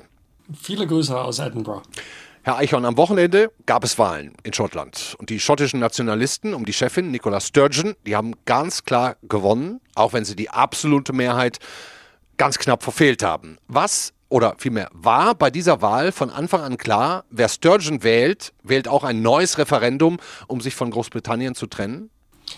Viele 0.61 0.85
Grüße 0.85 1.19
aus 1.19 1.39
Edinburgh. 1.39 1.81
Herr 2.45 2.57
Eichhorn, 2.57 2.83
am 2.83 2.97
Wochenende 2.97 3.53
gab 3.65 3.85
es 3.85 3.97
Wahlen 3.97 4.33
in 4.43 4.51
Schottland. 4.51 5.15
Und 5.17 5.29
die 5.29 5.39
schottischen 5.39 5.79
Nationalisten 5.79 6.53
um 6.53 6.65
die 6.65 6.73
Chefin 6.73 7.09
Nicola 7.09 7.39
Sturgeon, 7.39 7.95
die 8.05 8.17
haben 8.17 8.33
ganz 8.43 8.83
klar 8.83 9.15
gewonnen, 9.23 9.79
auch 9.95 10.11
wenn 10.11 10.25
sie 10.25 10.35
die 10.35 10.49
absolute 10.49 11.13
Mehrheit 11.13 11.59
ganz 12.35 12.59
knapp 12.59 12.83
verfehlt 12.83 13.23
haben. 13.23 13.59
Was 13.69 14.11
oder 14.27 14.55
vielmehr 14.57 14.89
war 14.91 15.35
bei 15.35 15.51
dieser 15.51 15.81
Wahl 15.81 16.11
von 16.11 16.29
Anfang 16.29 16.59
an 16.63 16.75
klar, 16.75 17.23
wer 17.29 17.47
Sturgeon 17.47 18.03
wählt, 18.03 18.51
wählt 18.61 18.89
auch 18.89 19.05
ein 19.05 19.21
neues 19.21 19.57
Referendum, 19.57 20.17
um 20.47 20.59
sich 20.59 20.75
von 20.75 20.91
Großbritannien 20.91 21.55
zu 21.55 21.67
trennen? 21.67 22.09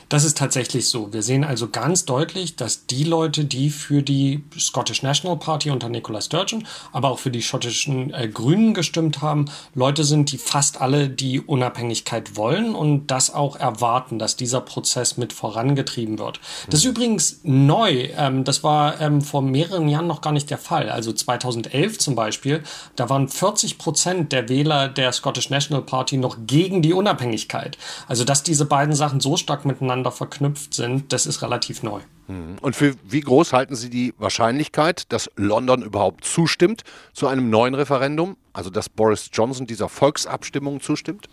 Das 0.09 0.23
ist 0.23 0.37
tatsächlich 0.37 0.87
so. 0.87 1.11
Wir 1.13 1.23
sehen 1.23 1.43
also 1.43 1.69
ganz 1.69 2.05
deutlich, 2.05 2.55
dass 2.55 2.85
die 2.85 3.03
Leute, 3.03 3.45
die 3.45 3.69
für 3.69 4.03
die 4.03 4.43
Scottish 4.57 5.01
National 5.01 5.37
Party 5.37 5.71
unter 5.71 5.89
Nicola 5.89 6.21
Sturgeon, 6.21 6.67
aber 6.91 7.09
auch 7.09 7.19
für 7.19 7.31
die 7.31 7.41
schottischen 7.41 8.13
äh, 8.13 8.27
Grünen 8.27 8.73
gestimmt 8.73 9.21
haben, 9.21 9.45
Leute 9.73 10.03
sind, 10.03 10.31
die 10.31 10.37
fast 10.37 10.79
alle 10.79 11.09
die 11.09 11.39
Unabhängigkeit 11.41 12.35
wollen 12.35 12.75
und 12.75 13.07
das 13.07 13.33
auch 13.33 13.55
erwarten, 13.55 14.19
dass 14.19 14.35
dieser 14.35 14.61
Prozess 14.61 15.17
mit 15.17 15.33
vorangetrieben 15.33 16.19
wird. 16.19 16.39
Das 16.69 16.81
ist 16.81 16.85
übrigens 16.85 17.39
neu. 17.43 18.09
Ähm, 18.15 18.43
das 18.43 18.63
war 18.63 19.01
ähm, 19.01 19.21
vor 19.21 19.41
mehreren 19.41 19.87
Jahren 19.87 20.07
noch 20.07 20.21
gar 20.21 20.33
nicht 20.33 20.49
der 20.49 20.59
Fall. 20.59 20.89
Also 20.89 21.13
2011 21.13 21.97
zum 21.97 22.15
Beispiel, 22.15 22.63
da 22.95 23.09
waren 23.09 23.27
40 23.27 23.77
Prozent 23.77 24.31
der 24.31 24.49
Wähler 24.49 24.87
der 24.87 25.11
Scottish 25.11 25.49
National 25.49 25.81
Party 25.81 26.17
noch 26.17 26.37
gegen 26.45 26.81
die 26.81 26.93
Unabhängigkeit. 26.93 27.77
Also 28.07 28.23
dass 28.23 28.43
diese 28.43 28.65
beiden 28.65 28.93
Sachen 28.93 29.19
so 29.19 29.35
stark 29.35 29.65
miteinander 29.65 29.84
miteinander 29.85 30.11
verknüpft 30.11 30.73
sind, 30.73 31.13
das 31.13 31.25
ist 31.25 31.41
relativ 31.41 31.83
neu. 31.83 32.01
Mhm. 32.27 32.57
Und 32.61 32.75
für 32.75 32.95
wie 33.03 33.21
groß 33.21 33.53
halten 33.53 33.75
Sie 33.75 33.89
die 33.89 34.13
Wahrscheinlichkeit, 34.17 35.11
dass 35.11 35.29
London 35.35 35.83
überhaupt 35.83 36.25
zustimmt 36.25 36.83
zu 37.13 37.27
einem 37.27 37.49
neuen 37.49 37.75
Referendum? 37.75 38.35
Also 38.55 38.69
dass 38.69 38.87
Boris 38.87 39.29
Johnson 39.33 39.67
dieser 39.67 39.89
Volksabstimmung 39.89 40.79
zustimmt? 40.79 41.27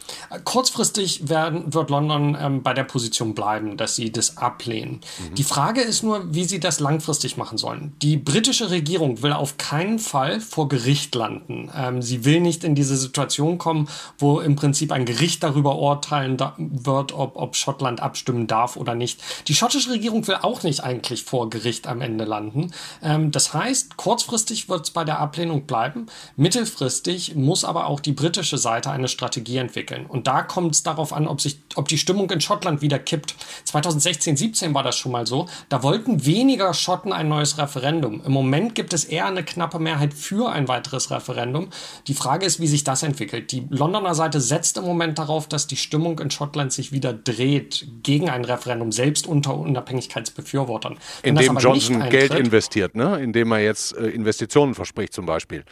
Kurzfristig 0.45 1.29
werden, 1.29 1.73
wird 1.73 1.89
London 1.89 2.37
ähm, 2.39 2.63
bei 2.63 2.75
der 2.75 2.83
Position 2.83 3.35
bleiben, 3.35 3.77
dass 3.77 3.95
sie 3.95 4.11
das 4.11 4.39
ablehnen. 4.39 5.01
Mhm. 5.31 5.35
Die 5.37 5.45
Frage 5.45 5.83
ist 5.83 6.03
nur, 6.03 6.35
wie 6.35 6.45
sie 6.45 6.59
das 6.59 6.81
langfristig 6.81 7.37
machen 7.37 7.59
sollen. 7.59 7.95
Die 8.03 8.17
britische 8.17 8.71
Regierung 8.71 9.23
will 9.23 9.33
auf 9.33 9.57
keinen 9.57 10.01
Fall 10.01 10.41
vor 10.41 10.69
Gericht 10.69 11.15
landen. 11.15 11.71
Ähm, 11.77 12.03
sie 12.03 12.25
will 12.25 12.41
nicht 12.41 12.65
in 12.65 12.75
diese 12.75 12.97
Situation 12.97 13.57
kommen, 13.57 13.89
wo 14.19 14.41
im 14.41 14.57
Prinzip 14.57 14.91
ein 14.91 15.07
Gericht 15.07 15.45
darüber 15.45 15.79
urteilen 15.79 16.37
da 16.37 16.57
wird, 16.59 17.13
ob, 17.13 17.37
ob 17.37 17.55
Schottland 17.55 18.01
abstimmen 18.01 18.49
darf 18.49 18.77
oder 18.77 18.97
nicht. 18.97 19.21
Die 19.47 19.55
schottische 19.55 19.91
Regierung 19.91 20.27
will 20.27 20.39
auch 20.43 20.65
nicht 20.65 20.83
eigentlich 20.83 21.23
vor 21.23 21.51
Gericht 21.51 21.87
am 21.87 22.01
Ende 22.01 22.25
landen. 22.25 22.73
Ähm, 23.01 23.31
das 23.31 23.55
heißt, 23.55 23.97
kurzfristig 23.97 24.69
wird 24.69 24.87
es 24.87 24.91
bei 24.91 25.05
der 25.05 25.21
Ablehnung 25.21 25.67
bleiben. 25.67 26.07
Mittelfristig 26.37 27.12
muss 27.35 27.65
aber 27.65 27.87
auch 27.87 28.01
die 28.01 28.13
britische 28.13 28.59
Seite 28.59 28.91
eine 28.91 29.09
Strategie 29.09 29.59
entwickeln. 29.59 30.07
Und 30.07 30.27
da 30.27 30.43
kommt 30.43 30.75
es 30.75 30.83
darauf 30.83 31.13
an, 31.13 31.27
ob, 31.27 31.41
sich, 31.41 31.59
ob 31.75 31.89
die 31.89 31.99
Stimmung 31.99 32.31
in 32.31 32.41
Schottland 32.41 32.83
wieder 32.83 32.99
kippt. 32.99 33.35
2016, 33.65 34.37
17 34.37 34.75
war 34.75 34.83
das 34.83 34.97
schon 34.97 35.13
mal 35.13 35.27
so. 35.27 35.47
Da 35.69 35.83
wollten 35.83 36.25
weniger 36.25 36.75
Schotten 36.75 37.13
ein 37.13 37.29
neues 37.29 37.59
Referendum. 37.59 38.23
Im 38.25 38.33
Moment 38.33 38.75
gibt 38.75 38.93
es 38.93 39.05
eher 39.05 39.27
eine 39.27 39.45
knappe 39.45 39.79
Mehrheit 39.79 40.15
für 40.15 40.51
ein 40.51 40.69
weiteres 40.69 41.11
Referendum. 41.11 41.69
Die 42.07 42.15
Frage 42.15 42.47
ist, 42.47 42.61
wie 42.61 42.67
sich 42.67 42.85
das 42.85 43.03
entwickelt. 43.03 43.53
Die 43.53 43.67
Londoner 43.69 44.15
Seite 44.15 44.41
setzt 44.41 44.77
im 44.77 44.85
Moment 44.85 45.19
darauf, 45.19 45.49
dass 45.49 45.67
die 45.67 45.77
Stimmung 45.77 46.19
in 46.19 46.31
Schottland 46.31 46.73
sich 46.73 46.93
wieder 46.93 47.13
dreht 47.13 47.87
gegen 48.03 48.31
ein 48.31 48.45
Referendum, 48.45 48.93
selbst 48.93 49.27
unter 49.27 49.57
Unabhängigkeitsbefürwortern. 49.57 50.97
Indem 51.23 51.59
Johnson 51.59 52.09
Geld 52.09 52.35
investiert, 52.35 52.95
ne? 52.95 53.21
indem 53.21 53.53
er 53.53 53.61
jetzt 53.61 53.97
äh, 53.97 54.09
Investitionen 54.09 54.75
verspricht 54.75 55.13
zum 55.13 55.27
Beispiel. 55.27 55.65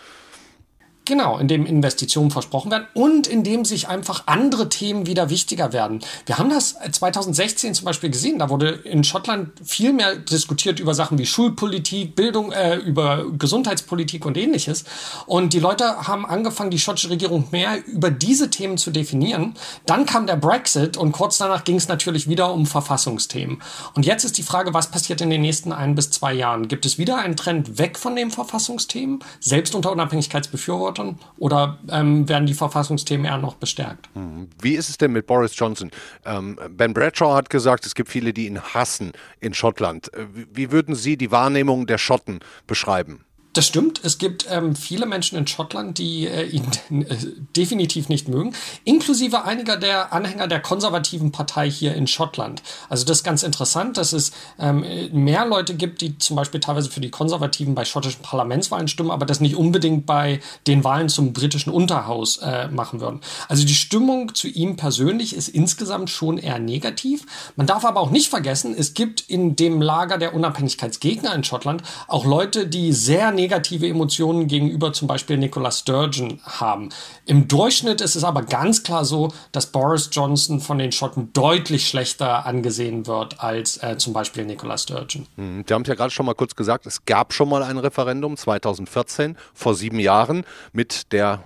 Genau, 1.06 1.38
in 1.38 1.48
dem 1.48 1.66
Investitionen 1.66 2.30
versprochen 2.30 2.70
werden 2.70 2.86
und 2.94 3.26
in 3.26 3.42
dem 3.42 3.64
sich 3.64 3.88
einfach 3.88 4.24
andere 4.26 4.68
Themen 4.68 5.06
wieder 5.06 5.28
wichtiger 5.28 5.72
werden. 5.72 6.00
Wir 6.26 6.38
haben 6.38 6.50
das 6.50 6.76
2016 6.92 7.74
zum 7.74 7.86
Beispiel 7.86 8.10
gesehen. 8.10 8.38
Da 8.38 8.48
wurde 8.48 8.68
in 8.68 9.02
Schottland 9.02 9.48
viel 9.64 9.92
mehr 9.92 10.14
diskutiert 10.14 10.78
über 10.78 10.94
Sachen 10.94 11.18
wie 11.18 11.26
Schulpolitik, 11.26 12.14
Bildung, 12.14 12.52
äh, 12.52 12.76
über 12.76 13.24
Gesundheitspolitik 13.36 14.24
und 14.24 14.36
ähnliches. 14.36 14.84
Und 15.26 15.52
die 15.52 15.58
Leute 15.58 16.06
haben 16.06 16.24
angefangen, 16.26 16.70
die 16.70 16.78
schottische 16.78 17.10
Regierung 17.10 17.48
mehr 17.50 17.84
über 17.86 18.10
diese 18.10 18.50
Themen 18.50 18.76
zu 18.76 18.92
definieren. 18.92 19.54
Dann 19.86 20.06
kam 20.06 20.28
der 20.28 20.36
Brexit 20.36 20.96
und 20.96 21.10
kurz 21.10 21.38
danach 21.38 21.64
ging 21.64 21.76
es 21.76 21.88
natürlich 21.88 22.28
wieder 22.28 22.52
um 22.52 22.66
Verfassungsthemen. 22.66 23.60
Und 23.94 24.06
jetzt 24.06 24.24
ist 24.24 24.38
die 24.38 24.44
Frage, 24.44 24.74
was 24.74 24.92
passiert 24.92 25.20
in 25.22 25.30
den 25.30 25.40
nächsten 25.40 25.72
ein 25.72 25.96
bis 25.96 26.10
zwei 26.10 26.34
Jahren? 26.34 26.68
Gibt 26.68 26.86
es 26.86 26.98
wieder 26.98 27.16
einen 27.16 27.36
Trend 27.36 27.78
weg 27.78 27.98
von 27.98 28.14
den 28.14 28.30
Verfassungsthemen, 28.30 29.24
selbst 29.40 29.74
unter 29.74 29.90
Unabhängigkeitsbefürwortern? 29.90 30.99
Schottern 31.00 31.18
oder 31.38 31.78
ähm, 31.90 32.28
werden 32.28 32.46
die 32.46 32.54
Verfassungsthemen 32.54 33.26
eher 33.26 33.38
noch 33.38 33.54
bestärkt? 33.54 34.08
Hm. 34.14 34.48
Wie 34.60 34.74
ist 34.74 34.88
es 34.88 34.98
denn 34.98 35.12
mit 35.12 35.26
Boris 35.26 35.56
Johnson? 35.56 35.90
Ähm, 36.24 36.58
ben 36.70 36.94
Bradshaw 36.94 37.34
hat 37.34 37.50
gesagt, 37.50 37.86
es 37.86 37.94
gibt 37.94 38.08
viele, 38.08 38.32
die 38.32 38.46
ihn 38.46 38.60
hassen 38.60 39.12
in 39.40 39.54
Schottland. 39.54 40.12
Äh, 40.14 40.26
wie 40.52 40.70
würden 40.70 40.94
Sie 40.94 41.16
die 41.16 41.30
Wahrnehmung 41.30 41.86
der 41.86 41.98
Schotten 41.98 42.40
beschreiben? 42.66 43.24
Das 43.52 43.66
stimmt. 43.66 44.00
Es 44.04 44.18
gibt 44.18 44.46
ähm, 44.48 44.76
viele 44.76 45.06
Menschen 45.06 45.36
in 45.36 45.46
Schottland, 45.48 45.98
die 45.98 46.28
äh, 46.28 46.46
ihn 46.46 46.66
äh, 47.08 47.16
definitiv 47.56 48.08
nicht 48.08 48.28
mögen, 48.28 48.54
inklusive 48.84 49.44
einiger 49.44 49.76
der 49.76 50.12
Anhänger 50.12 50.46
der 50.46 50.60
konservativen 50.60 51.32
Partei 51.32 51.68
hier 51.68 51.94
in 51.94 52.06
Schottland. 52.06 52.62
Also 52.88 53.04
das 53.04 53.18
ist 53.18 53.24
ganz 53.24 53.42
interessant, 53.42 53.96
dass 53.96 54.12
es 54.12 54.30
ähm, 54.60 54.84
mehr 55.12 55.46
Leute 55.46 55.74
gibt, 55.74 56.00
die 56.00 56.16
zum 56.18 56.36
Beispiel 56.36 56.60
teilweise 56.60 56.90
für 56.90 57.00
die 57.00 57.10
Konservativen 57.10 57.74
bei 57.74 57.84
schottischen 57.84 58.22
Parlamentswahlen 58.22 58.86
stimmen, 58.86 59.10
aber 59.10 59.26
das 59.26 59.40
nicht 59.40 59.56
unbedingt 59.56 60.06
bei 60.06 60.40
den 60.68 60.84
Wahlen 60.84 61.08
zum 61.08 61.32
britischen 61.32 61.72
Unterhaus 61.72 62.36
äh, 62.36 62.68
machen 62.68 63.00
würden. 63.00 63.20
Also 63.48 63.66
die 63.66 63.74
Stimmung 63.74 64.32
zu 64.32 64.46
ihm 64.46 64.76
persönlich 64.76 65.34
ist 65.34 65.48
insgesamt 65.48 66.10
schon 66.10 66.38
eher 66.38 66.60
negativ. 66.60 67.26
Man 67.56 67.66
darf 67.66 67.84
aber 67.84 68.00
auch 68.00 68.10
nicht 68.10 68.30
vergessen, 68.30 68.76
es 68.78 68.94
gibt 68.94 69.22
in 69.22 69.56
dem 69.56 69.82
Lager 69.82 70.18
der 70.18 70.34
Unabhängigkeitsgegner 70.34 71.34
in 71.34 71.42
Schottland 71.42 71.82
auch 72.06 72.24
Leute, 72.24 72.68
die 72.68 72.92
sehr 72.92 73.32
negative 73.40 73.88
Emotionen 73.88 74.46
gegenüber 74.46 74.92
zum 74.92 75.08
Beispiel 75.08 75.38
Nicola 75.38 75.70
Sturgeon 75.70 76.40
haben. 76.44 76.90
Im 77.26 77.48
Durchschnitt 77.48 78.00
ist 78.00 78.16
es 78.16 78.24
aber 78.24 78.42
ganz 78.42 78.82
klar 78.82 79.04
so, 79.04 79.32
dass 79.52 79.66
Boris 79.66 80.10
Johnson 80.12 80.60
von 80.60 80.78
den 80.78 80.92
Schotten 80.92 81.32
deutlich 81.32 81.88
schlechter 81.88 82.46
angesehen 82.46 83.06
wird 83.06 83.40
als 83.40 83.82
äh, 83.82 83.96
zum 83.96 84.12
Beispiel 84.12 84.44
Nicola 84.44 84.76
Sturgeon. 84.76 85.26
Hm, 85.36 85.64
Sie 85.66 85.74
haben 85.74 85.82
es 85.82 85.88
ja 85.88 85.94
gerade 85.94 86.10
schon 86.10 86.26
mal 86.26 86.34
kurz 86.34 86.54
gesagt, 86.54 86.86
es 86.86 87.04
gab 87.04 87.32
schon 87.32 87.48
mal 87.48 87.62
ein 87.62 87.78
Referendum 87.78 88.36
2014, 88.36 89.36
vor 89.54 89.74
sieben 89.74 89.98
Jahren, 89.98 90.44
mit 90.72 91.12
der 91.12 91.40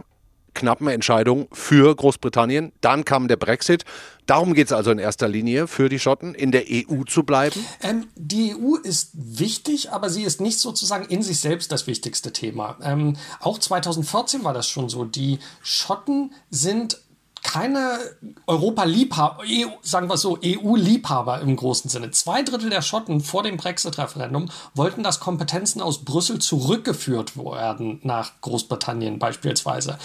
knappen 0.55 0.89
Entscheidung 0.89 1.49
für 1.53 1.95
Großbritannien. 1.95 2.73
Dann 2.81 3.05
kam 3.05 3.29
der 3.29 3.37
Brexit. 3.37 3.85
Darum 4.27 4.55
geht 4.55 4.69
es 4.69 4.73
also 4.73 4.91
in 4.91 4.99
erster 4.99 5.29
Linie 5.29 5.67
für 5.67 5.89
die 5.89 5.99
Schotten, 5.99 6.35
in 6.35 6.51
der 6.51 6.65
EU 6.71 7.03
zu 7.05 7.25
bleiben? 7.25 7.65
Ähm, 7.83 8.07
die 8.17 8.55
EU 8.55 8.77
ist 8.77 9.11
wichtig, 9.15 9.91
aber 9.93 10.09
sie 10.09 10.23
ist 10.23 10.41
nicht 10.41 10.59
sozusagen 10.59 11.05
in 11.05 11.23
sich 11.23 11.41
selbst 11.41 11.71
das 11.73 11.87
wichtigste 11.87 12.33
Thema. 12.33 12.79
Ähm, 12.83 13.17
auch 13.41 13.59
2014 13.59 14.43
war 14.45 14.55
das 14.55 14.69
schon 14.69 14.89
so. 14.89 15.05
Die 15.05 15.41
Schotten 15.63 16.33
sind 16.51 17.04
keine 17.45 18.01
Europa-Liebhaber, 18.47 19.45
EU, 19.45 19.69
sagen 19.83 20.09
wir 20.09 20.17
so, 20.17 20.39
EU-Liebhaber 20.43 21.41
im 21.41 21.55
großen 21.55 21.89
Sinne. 21.89 22.11
Zwei 22.11 22.43
Drittel 22.43 22.71
der 22.71 22.83
Schotten 22.83 23.21
vor 23.21 23.43
dem 23.43 23.59
Brexit-Referendum 23.59 24.49
wollten, 24.75 25.03
dass 25.03 25.21
Kompetenzen 25.21 25.81
aus 25.81 26.05
Brüssel 26.05 26.41
zurückgeführt 26.41 27.37
werden 27.37 28.01
nach 28.03 28.33
Großbritannien 28.41 29.19
beispielsweise. 29.19 29.99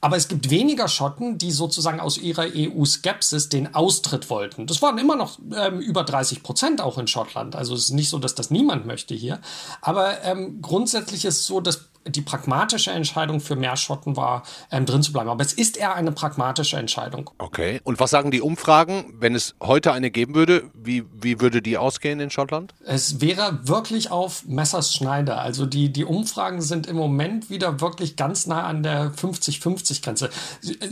Aber 0.00 0.16
es 0.16 0.28
gibt 0.28 0.50
weniger 0.50 0.86
Schotten, 0.86 1.36
die 1.36 1.50
sozusagen 1.50 1.98
aus 1.98 2.16
ihrer 2.16 2.46
EU-Skepsis 2.54 3.48
den 3.48 3.74
Austritt 3.74 4.30
wollten. 4.30 4.66
Das 4.66 4.80
waren 4.80 4.96
immer 4.98 5.16
noch 5.16 5.38
ähm, 5.54 5.80
über 5.80 6.04
30 6.04 6.42
Prozent 6.42 6.80
auch 6.80 6.96
in 6.96 7.08
Schottland. 7.08 7.56
Also 7.56 7.74
es 7.74 7.86
ist 7.86 7.90
nicht 7.90 8.08
so, 8.08 8.18
dass 8.18 8.34
das 8.34 8.50
niemand 8.50 8.86
möchte 8.86 9.14
hier. 9.14 9.40
Aber 9.80 10.22
ähm, 10.22 10.62
grundsätzlich 10.62 11.24
ist 11.24 11.44
so, 11.44 11.60
dass 11.60 11.88
die 12.06 12.22
pragmatische 12.22 12.90
Entscheidung 12.90 13.40
für 13.40 13.56
mehr 13.56 13.76
Schotten 13.76 14.16
war, 14.16 14.42
ähm, 14.70 14.86
drin 14.86 15.02
zu 15.02 15.12
bleiben. 15.12 15.30
Aber 15.30 15.42
es 15.42 15.52
ist 15.52 15.76
eher 15.76 15.94
eine 15.94 16.12
pragmatische 16.12 16.76
Entscheidung. 16.76 17.30
Okay. 17.38 17.80
Und 17.84 18.00
was 18.00 18.10
sagen 18.10 18.30
die 18.30 18.40
Umfragen, 18.40 19.14
wenn 19.18 19.34
es 19.34 19.54
heute 19.62 19.92
eine 19.92 20.10
geben 20.10 20.34
würde? 20.34 20.64
Wie, 20.74 21.04
wie 21.20 21.40
würde 21.40 21.62
die 21.62 21.78
ausgehen 21.78 22.20
in 22.20 22.30
Schottland? 22.30 22.74
Es 22.84 23.20
wäre 23.20 23.66
wirklich 23.66 24.10
auf 24.10 24.44
Messers 24.46 24.92
Schneider. 24.92 25.40
Also 25.40 25.66
die, 25.66 25.92
die 25.92 26.04
Umfragen 26.04 26.60
sind 26.60 26.86
im 26.86 26.96
Moment 26.96 27.48
wieder 27.50 27.80
wirklich 27.80 28.16
ganz 28.16 28.46
nah 28.46 28.64
an 28.64 28.82
der 28.82 29.12
50-50-Grenze. 29.12 30.30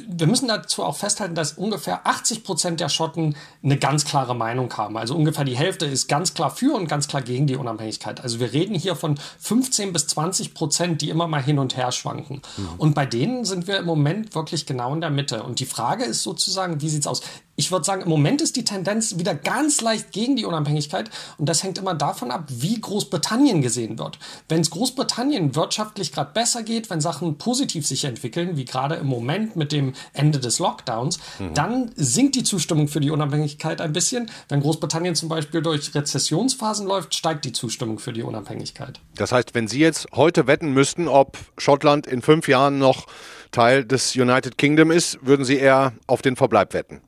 Wir 0.08 0.26
müssen 0.26 0.48
dazu 0.48 0.82
auch 0.82 0.96
festhalten, 0.96 1.34
dass 1.34 1.52
ungefähr 1.52 2.06
80 2.06 2.44
Prozent 2.44 2.80
der 2.80 2.88
Schotten 2.88 3.36
eine 3.62 3.76
ganz 3.76 4.04
klare 4.04 4.34
Meinung 4.34 4.72
haben. 4.76 4.96
Also 4.96 5.14
ungefähr 5.14 5.44
die 5.44 5.56
Hälfte 5.56 5.86
ist 5.86 6.08
ganz 6.08 6.34
klar 6.34 6.50
für 6.50 6.74
und 6.74 6.88
ganz 6.88 7.08
klar 7.08 7.22
gegen 7.22 7.46
die 7.46 7.56
Unabhängigkeit. 7.56 8.22
Also 8.22 8.40
wir 8.40 8.52
reden 8.52 8.74
hier 8.74 8.96
von 8.96 9.18
15 9.38 9.92
bis 9.92 10.06
20 10.06 10.54
Prozent 10.54 11.01
die 11.02 11.10
immer 11.10 11.26
mal 11.26 11.42
hin 11.42 11.58
und 11.58 11.76
her 11.76 11.92
schwanken. 11.92 12.40
Mhm. 12.56 12.68
Und 12.78 12.94
bei 12.94 13.04
denen 13.04 13.44
sind 13.44 13.66
wir 13.66 13.78
im 13.78 13.86
Moment 13.86 14.34
wirklich 14.34 14.64
genau 14.66 14.94
in 14.94 15.00
der 15.00 15.10
Mitte. 15.10 15.42
Und 15.42 15.60
die 15.60 15.66
Frage 15.66 16.04
ist 16.04 16.22
sozusagen, 16.22 16.80
wie 16.80 16.88
sieht 16.88 17.02
es 17.02 17.06
aus? 17.06 17.22
Ich 17.62 17.70
würde 17.70 17.84
sagen, 17.84 18.02
im 18.02 18.08
Moment 18.08 18.42
ist 18.42 18.56
die 18.56 18.64
Tendenz 18.64 19.18
wieder 19.18 19.36
ganz 19.36 19.80
leicht 19.80 20.10
gegen 20.10 20.34
die 20.34 20.44
Unabhängigkeit 20.44 21.10
und 21.38 21.48
das 21.48 21.62
hängt 21.62 21.78
immer 21.78 21.94
davon 21.94 22.32
ab, 22.32 22.44
wie 22.48 22.80
Großbritannien 22.80 23.62
gesehen 23.62 24.00
wird. 24.00 24.18
Wenn 24.48 24.62
es 24.62 24.70
Großbritannien 24.70 25.54
wirtschaftlich 25.54 26.10
gerade 26.10 26.32
besser 26.32 26.64
geht, 26.64 26.90
wenn 26.90 27.00
Sachen 27.00 27.38
positiv 27.38 27.86
sich 27.86 28.04
entwickeln, 28.04 28.56
wie 28.56 28.64
gerade 28.64 28.96
im 28.96 29.06
Moment 29.06 29.54
mit 29.54 29.70
dem 29.70 29.92
Ende 30.12 30.40
des 30.40 30.58
Lockdowns, 30.58 31.20
mhm. 31.38 31.54
dann 31.54 31.92
sinkt 31.94 32.34
die 32.34 32.42
Zustimmung 32.42 32.88
für 32.88 32.98
die 32.98 33.10
Unabhängigkeit 33.10 33.80
ein 33.80 33.92
bisschen. 33.92 34.28
Wenn 34.48 34.60
Großbritannien 34.60 35.14
zum 35.14 35.28
Beispiel 35.28 35.62
durch 35.62 35.94
Rezessionsphasen 35.94 36.84
läuft, 36.88 37.14
steigt 37.14 37.44
die 37.44 37.52
Zustimmung 37.52 38.00
für 38.00 38.12
die 38.12 38.22
Unabhängigkeit. 38.22 38.98
Das 39.14 39.30
heißt, 39.30 39.54
wenn 39.54 39.68
Sie 39.68 39.78
jetzt 39.78 40.08
heute 40.12 40.48
wetten 40.48 40.72
müssten, 40.72 41.06
ob 41.06 41.38
Schottland 41.58 42.08
in 42.08 42.22
fünf 42.22 42.48
Jahren 42.48 42.80
noch 42.80 43.06
Teil 43.52 43.84
des 43.84 44.16
United 44.16 44.58
Kingdom 44.58 44.90
ist, 44.90 45.18
würden 45.22 45.44
Sie 45.44 45.58
eher 45.58 45.92
auf 46.08 46.22
den 46.22 46.34
Verbleib 46.34 46.74
wetten? 46.74 47.00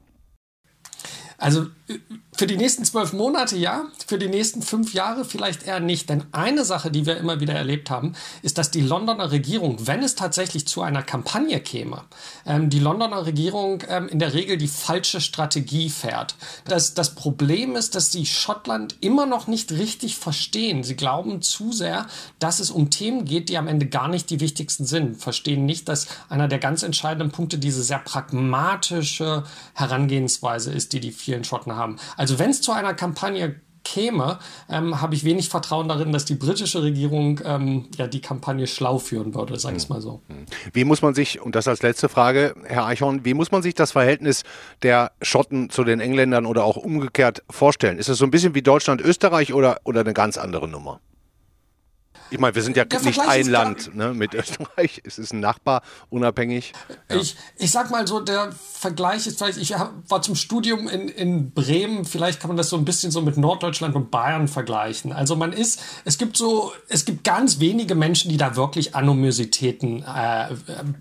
Also 1.38 1.70
für 2.36 2.46
die 2.46 2.56
nächsten 2.56 2.84
zwölf 2.84 3.12
Monate 3.12 3.56
ja, 3.56 3.84
für 4.06 4.18
die 4.18 4.28
nächsten 4.28 4.62
fünf 4.62 4.92
Jahre 4.92 5.24
vielleicht 5.24 5.66
eher 5.66 5.80
nicht. 5.80 6.08
Denn 6.08 6.24
eine 6.32 6.64
Sache, 6.64 6.90
die 6.90 7.06
wir 7.06 7.16
immer 7.16 7.40
wieder 7.40 7.54
erlebt 7.54 7.90
haben, 7.90 8.14
ist, 8.42 8.58
dass 8.58 8.70
die 8.70 8.80
Londoner 8.80 9.30
Regierung, 9.30 9.86
wenn 9.86 10.02
es 10.02 10.14
tatsächlich 10.14 10.66
zu 10.66 10.82
einer 10.82 11.02
Kampagne 11.02 11.60
käme, 11.60 12.02
ähm, 12.46 12.70
die 12.70 12.80
Londoner 12.80 13.26
Regierung 13.26 13.82
ähm, 13.88 14.08
in 14.08 14.18
der 14.18 14.34
Regel 14.34 14.56
die 14.56 14.68
falsche 14.68 15.20
Strategie 15.20 15.90
fährt. 15.90 16.36
Das, 16.64 16.94
das 16.94 17.14
Problem 17.14 17.76
ist, 17.76 17.94
dass 17.94 18.10
sie 18.10 18.26
Schottland 18.26 18.96
immer 19.00 19.26
noch 19.26 19.46
nicht 19.46 19.70
richtig 19.72 20.16
verstehen. 20.16 20.82
Sie 20.82 20.96
glauben 20.96 21.42
zu 21.42 21.72
sehr, 21.72 22.06
dass 22.38 22.58
es 22.60 22.70
um 22.70 22.90
Themen 22.90 23.24
geht, 23.24 23.48
die 23.48 23.58
am 23.58 23.68
Ende 23.68 23.86
gar 23.86 24.08
nicht 24.08 24.30
die 24.30 24.40
wichtigsten 24.40 24.86
sind. 24.86 25.20
Verstehen 25.20 25.66
nicht, 25.66 25.88
dass 25.88 26.08
einer 26.28 26.48
der 26.48 26.58
ganz 26.58 26.82
entscheidenden 26.82 27.30
Punkte 27.30 27.58
diese 27.58 27.82
sehr 27.82 27.98
pragmatische 27.98 29.44
Herangehensweise 29.74 30.72
ist, 30.72 30.92
die 30.92 31.00
die 31.00 31.12
vielen 31.12 31.44
Schotten 31.44 31.76
haben. 31.76 31.96
Wenn 32.38 32.50
es 32.50 32.60
zu 32.60 32.72
einer 32.72 32.94
Kampagne 32.94 33.60
käme, 33.84 34.38
ähm, 34.68 35.00
habe 35.00 35.14
ich 35.14 35.24
wenig 35.24 35.50
Vertrauen 35.50 35.88
darin, 35.88 36.10
dass 36.10 36.24
die 36.24 36.34
britische 36.34 36.82
Regierung 36.82 37.40
ähm, 37.44 37.86
ja 37.96 38.06
die 38.06 38.20
Kampagne 38.20 38.66
schlau 38.66 38.98
führen 38.98 39.34
würde, 39.34 39.58
sage 39.58 39.76
ich 39.76 39.84
es 39.84 39.88
hm. 39.88 39.96
mal 39.96 40.00
so. 40.00 40.22
Hm. 40.28 40.46
Wie 40.72 40.84
muss 40.84 41.02
man 41.02 41.14
sich, 41.14 41.40
und 41.40 41.54
das 41.54 41.68
als 41.68 41.82
letzte 41.82 42.08
Frage, 42.08 42.54
Herr 42.64 42.86
Eichhorn, 42.86 43.24
wie 43.24 43.34
muss 43.34 43.52
man 43.52 43.62
sich 43.62 43.74
das 43.74 43.92
Verhältnis 43.92 44.42
der 44.82 45.12
Schotten 45.22 45.70
zu 45.70 45.84
den 45.84 46.00
Engländern 46.00 46.46
oder 46.46 46.64
auch 46.64 46.76
umgekehrt 46.76 47.42
vorstellen? 47.50 47.98
Ist 47.98 48.08
es 48.08 48.18
so 48.18 48.24
ein 48.24 48.30
bisschen 48.30 48.54
wie 48.54 48.62
Deutschland-Österreich 48.62 49.52
oder, 49.52 49.80
oder 49.84 50.00
eine 50.00 50.14
ganz 50.14 50.38
andere 50.38 50.66
Nummer? 50.66 51.00
Ich 52.30 52.38
meine, 52.38 52.54
wir 52.54 52.62
sind 52.62 52.76
ja 52.76 52.84
nicht 52.84 53.20
ein 53.20 53.46
Land 53.46 53.94
ne, 53.94 54.14
mit 54.14 54.34
Österreich. 54.34 55.02
Es 55.04 55.18
ist 55.18 55.32
ein 55.32 55.40
Nachbar, 55.40 55.82
unabhängig. 56.10 56.72
Ja. 57.10 57.16
Ich, 57.16 57.36
ich 57.56 57.70
sag 57.70 57.90
mal 57.90 58.06
so, 58.06 58.20
der 58.20 58.50
Vergleich 58.52 59.26
ist 59.26 59.38
vielleicht, 59.38 59.58
ich 59.58 59.74
war 60.08 60.22
zum 60.22 60.34
Studium 60.34 60.88
in, 60.88 61.08
in 61.08 61.52
Bremen, 61.52 62.04
vielleicht 62.04 62.40
kann 62.40 62.48
man 62.48 62.56
das 62.56 62.68
so 62.70 62.76
ein 62.76 62.84
bisschen 62.84 63.10
so 63.10 63.20
mit 63.20 63.36
Norddeutschland 63.36 63.94
und 63.94 64.10
Bayern 64.10 64.48
vergleichen. 64.48 65.12
Also 65.12 65.36
man 65.36 65.52
ist, 65.52 65.80
es 66.04 66.18
gibt 66.18 66.36
so, 66.36 66.72
es 66.88 67.04
gibt 67.04 67.24
ganz 67.24 67.60
wenige 67.60 67.94
Menschen, 67.94 68.30
die 68.30 68.36
da 68.36 68.56
wirklich 68.56 68.94
Anomositäten 68.94 70.02
äh, 70.02 70.48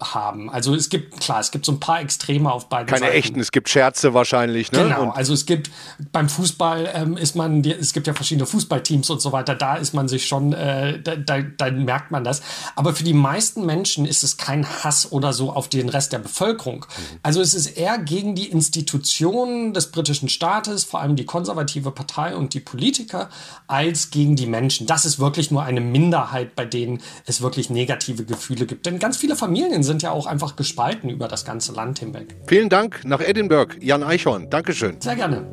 haben. 0.01 0.49
Also 0.49 0.75
es 0.75 0.89
gibt, 0.89 1.19
klar, 1.19 1.39
es 1.39 1.51
gibt 1.51 1.65
so 1.65 1.71
ein 1.73 1.79
paar 1.79 1.99
Extreme 2.01 2.51
auf 2.51 2.69
beiden 2.69 2.87
Keine 2.87 3.07
Seiten. 3.07 3.17
echten, 3.17 3.39
es 3.39 3.51
gibt 3.51 3.69
Scherze 3.69 4.13
wahrscheinlich. 4.13 4.71
Ne? 4.71 4.83
Genau, 4.83 5.03
und 5.03 5.11
also 5.11 5.33
es 5.33 5.45
gibt, 5.45 5.71
beim 6.11 6.29
Fußball 6.29 6.89
ähm, 6.93 7.17
ist 7.17 7.35
man, 7.35 7.63
es 7.63 7.93
gibt 7.93 8.07
ja 8.07 8.13
verschiedene 8.13 8.45
Fußballteams 8.45 9.09
und 9.09 9.21
so 9.21 9.31
weiter, 9.31 9.55
da 9.55 9.75
ist 9.75 9.93
man 9.93 10.07
sich 10.07 10.25
schon, 10.25 10.53
äh, 10.53 11.01
da, 11.01 11.15
da 11.23 11.71
merkt 11.71 12.11
man 12.11 12.23
das. 12.23 12.41
Aber 12.75 12.93
für 12.93 13.03
die 13.03 13.13
meisten 13.13 13.65
Menschen 13.65 14.05
ist 14.05 14.23
es 14.23 14.37
kein 14.37 14.67
Hass 14.67 15.11
oder 15.11 15.33
so 15.33 15.51
auf 15.51 15.67
den 15.67 15.89
Rest 15.89 16.13
der 16.13 16.19
Bevölkerung. 16.19 16.85
Mhm. 16.87 17.19
Also 17.23 17.41
es 17.41 17.53
ist 17.53 17.77
eher 17.77 17.97
gegen 17.97 18.35
die 18.35 18.49
Institutionen 18.49 19.73
des 19.73 19.91
britischen 19.91 20.29
Staates, 20.29 20.83
vor 20.83 21.01
allem 21.01 21.15
die 21.15 21.25
konservative 21.25 21.91
Partei 21.91 22.35
und 22.35 22.53
die 22.53 22.59
Politiker, 22.59 23.29
als 23.67 24.11
gegen 24.11 24.35
die 24.35 24.47
Menschen. 24.47 24.87
Das 24.87 25.05
ist 25.05 25.19
wirklich 25.19 25.51
nur 25.51 25.63
eine 25.63 25.81
Minderheit, 25.81 26.55
bei 26.55 26.65
denen 26.65 27.01
es 27.25 27.41
wirklich 27.41 27.69
negative 27.69 28.25
Gefühle 28.25 28.65
gibt. 28.65 28.85
Denn 28.85 28.99
ganz 28.99 29.17
viele 29.17 29.35
Familien 29.35 29.83
sind 29.83 30.01
ja 30.01 30.11
auch 30.11 30.25
einfach 30.25 30.55
gespalten 30.55 31.09
über 31.09 31.27
das 31.27 31.45
ganze 31.45 31.73
Land 31.73 31.99
hinweg. 31.99 32.35
Vielen 32.47 32.69
Dank 32.69 33.01
nach 33.05 33.21
Edinburgh, 33.21 33.75
Jan 33.79 34.03
Eichhorn. 34.03 34.49
Dankeschön. 34.49 34.99
Sehr 35.01 35.15
gerne. 35.15 35.45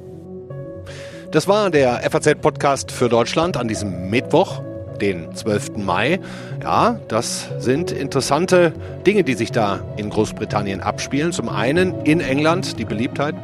Das 1.31 1.47
war 1.47 1.71
der 1.71 2.01
FAZ-Podcast 2.11 2.91
für 2.91 3.09
Deutschland 3.09 3.57
an 3.57 3.69
diesem 3.69 4.11
Mittwoch 4.11 4.63
den 5.01 5.35
12. 5.35 5.77
Mai. 5.77 6.21
Ja, 6.63 6.99
das 7.09 7.49
sind 7.59 7.91
interessante 7.91 8.73
Dinge, 9.07 9.25
die 9.25 9.35
sich 9.35 9.51
da 9.53 9.81
in 9.97 10.11
Großbritannien 10.11 10.81
abspielen. 10.81 11.33
Zum 11.33 11.49
einen 11.49 11.95
in 12.05 12.21
England 12.21 12.79
die 12.79 12.85
Beliebtheit, 12.85 13.35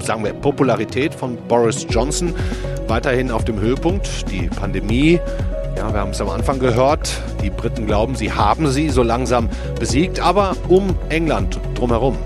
sagen 0.00 0.24
wir 0.24 0.32
Popularität 0.32 1.14
von 1.14 1.36
Boris 1.48 1.86
Johnson 1.88 2.34
weiterhin 2.88 3.30
auf 3.30 3.44
dem 3.44 3.60
Höhepunkt. 3.60 4.30
Die 4.30 4.48
Pandemie 4.48 5.20
Ja, 5.76 5.92
wir 5.92 6.00
haben 6.00 6.10
es 6.10 6.20
am 6.20 6.28
Anfang 6.28 6.58
gehört. 6.58 7.20
Die 7.42 7.50
Briten 7.50 7.86
glauben, 7.86 8.14
sie 8.14 8.30
haben 8.32 8.68
sie 8.68 8.90
so 8.90 9.02
langsam 9.02 9.48
besiegt. 9.78 10.20
Aber 10.20 10.56
um 10.68 10.96
England 11.08 11.58
drumherum, 11.74 12.16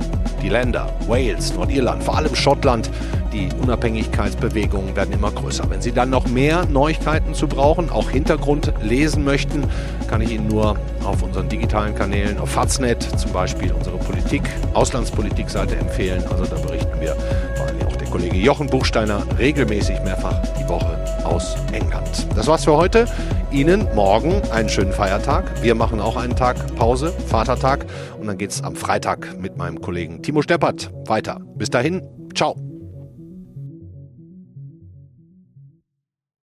die 0.43 0.49
Länder, 0.49 0.93
Wales, 1.07 1.55
Nordirland, 1.55 2.03
vor 2.03 2.17
allem 2.17 2.35
Schottland, 2.35 2.91
die 3.33 3.49
Unabhängigkeitsbewegungen 3.61 4.97
werden 4.97 5.13
immer 5.13 5.31
größer. 5.31 5.69
Wenn 5.69 5.81
Sie 5.81 5.93
dann 5.93 6.11
noch 6.11 6.27
mehr 6.29 6.67
Neuigkeiten 6.67 7.35
zu 7.35 7.47
brauchen, 7.47 7.91
auch 7.91 8.11
Hintergrund 8.11 8.73
lesen 8.83 9.25
möchten, 9.25 9.65
kann 10.09 10.21
ich 10.21 10.33
Ihnen 10.33 10.49
nur 10.49 10.77
auf 11.05 11.23
unseren 11.23 11.49
digitalen 11.49 11.95
Kanälen, 11.95 12.39
auf 12.39 12.51
Faznet 12.51 13.03
zum 13.19 13.33
Beispiel 13.33 13.73
unsere 13.73 13.99
Politik, 13.99 14.43
Auslandspolitik-Seite 14.75 15.77
empfehlen. 15.77 16.23
Also 16.31 16.45
da 16.45 16.57
berichten 16.57 17.01
wir 17.01 17.17
vor 17.57 17.67
allem 17.67 17.87
auch 17.87 17.97
der 17.97 18.09
Kollege 18.09 18.37
Jochen 18.37 18.69
Buchsteiner 18.69 19.23
regelmäßig 19.39 20.01
mehrfach 20.05 20.41
die 20.59 20.69
Woche 20.69 20.99
aus 21.25 21.57
England. 21.73 22.27
Das 22.35 22.47
war's 22.47 22.65
für 22.65 22.77
heute. 22.77 23.07
Ihnen 23.51 23.87
morgen 23.95 24.43
einen 24.51 24.69
schönen 24.69 24.93
Feiertag. 24.93 25.63
Wir 25.63 25.75
machen 25.75 26.01
auch 26.01 26.17
einen 26.17 26.37
Tag 26.37 26.57
Pause, 26.77 27.13
Vatertag. 27.27 27.87
Und 28.21 28.27
dann 28.27 28.39
geht's 28.39 28.63
am 28.63 28.77
Freitag 28.77 29.39
mit 29.39 29.57
meinem 29.57 29.81
Kollegen 29.81 30.23
Timo 30.23 30.43
Steppert 30.43 30.91
weiter. 31.07 31.41
Bis 31.57 31.71
dahin, 31.71 32.03
ciao. 32.35 32.68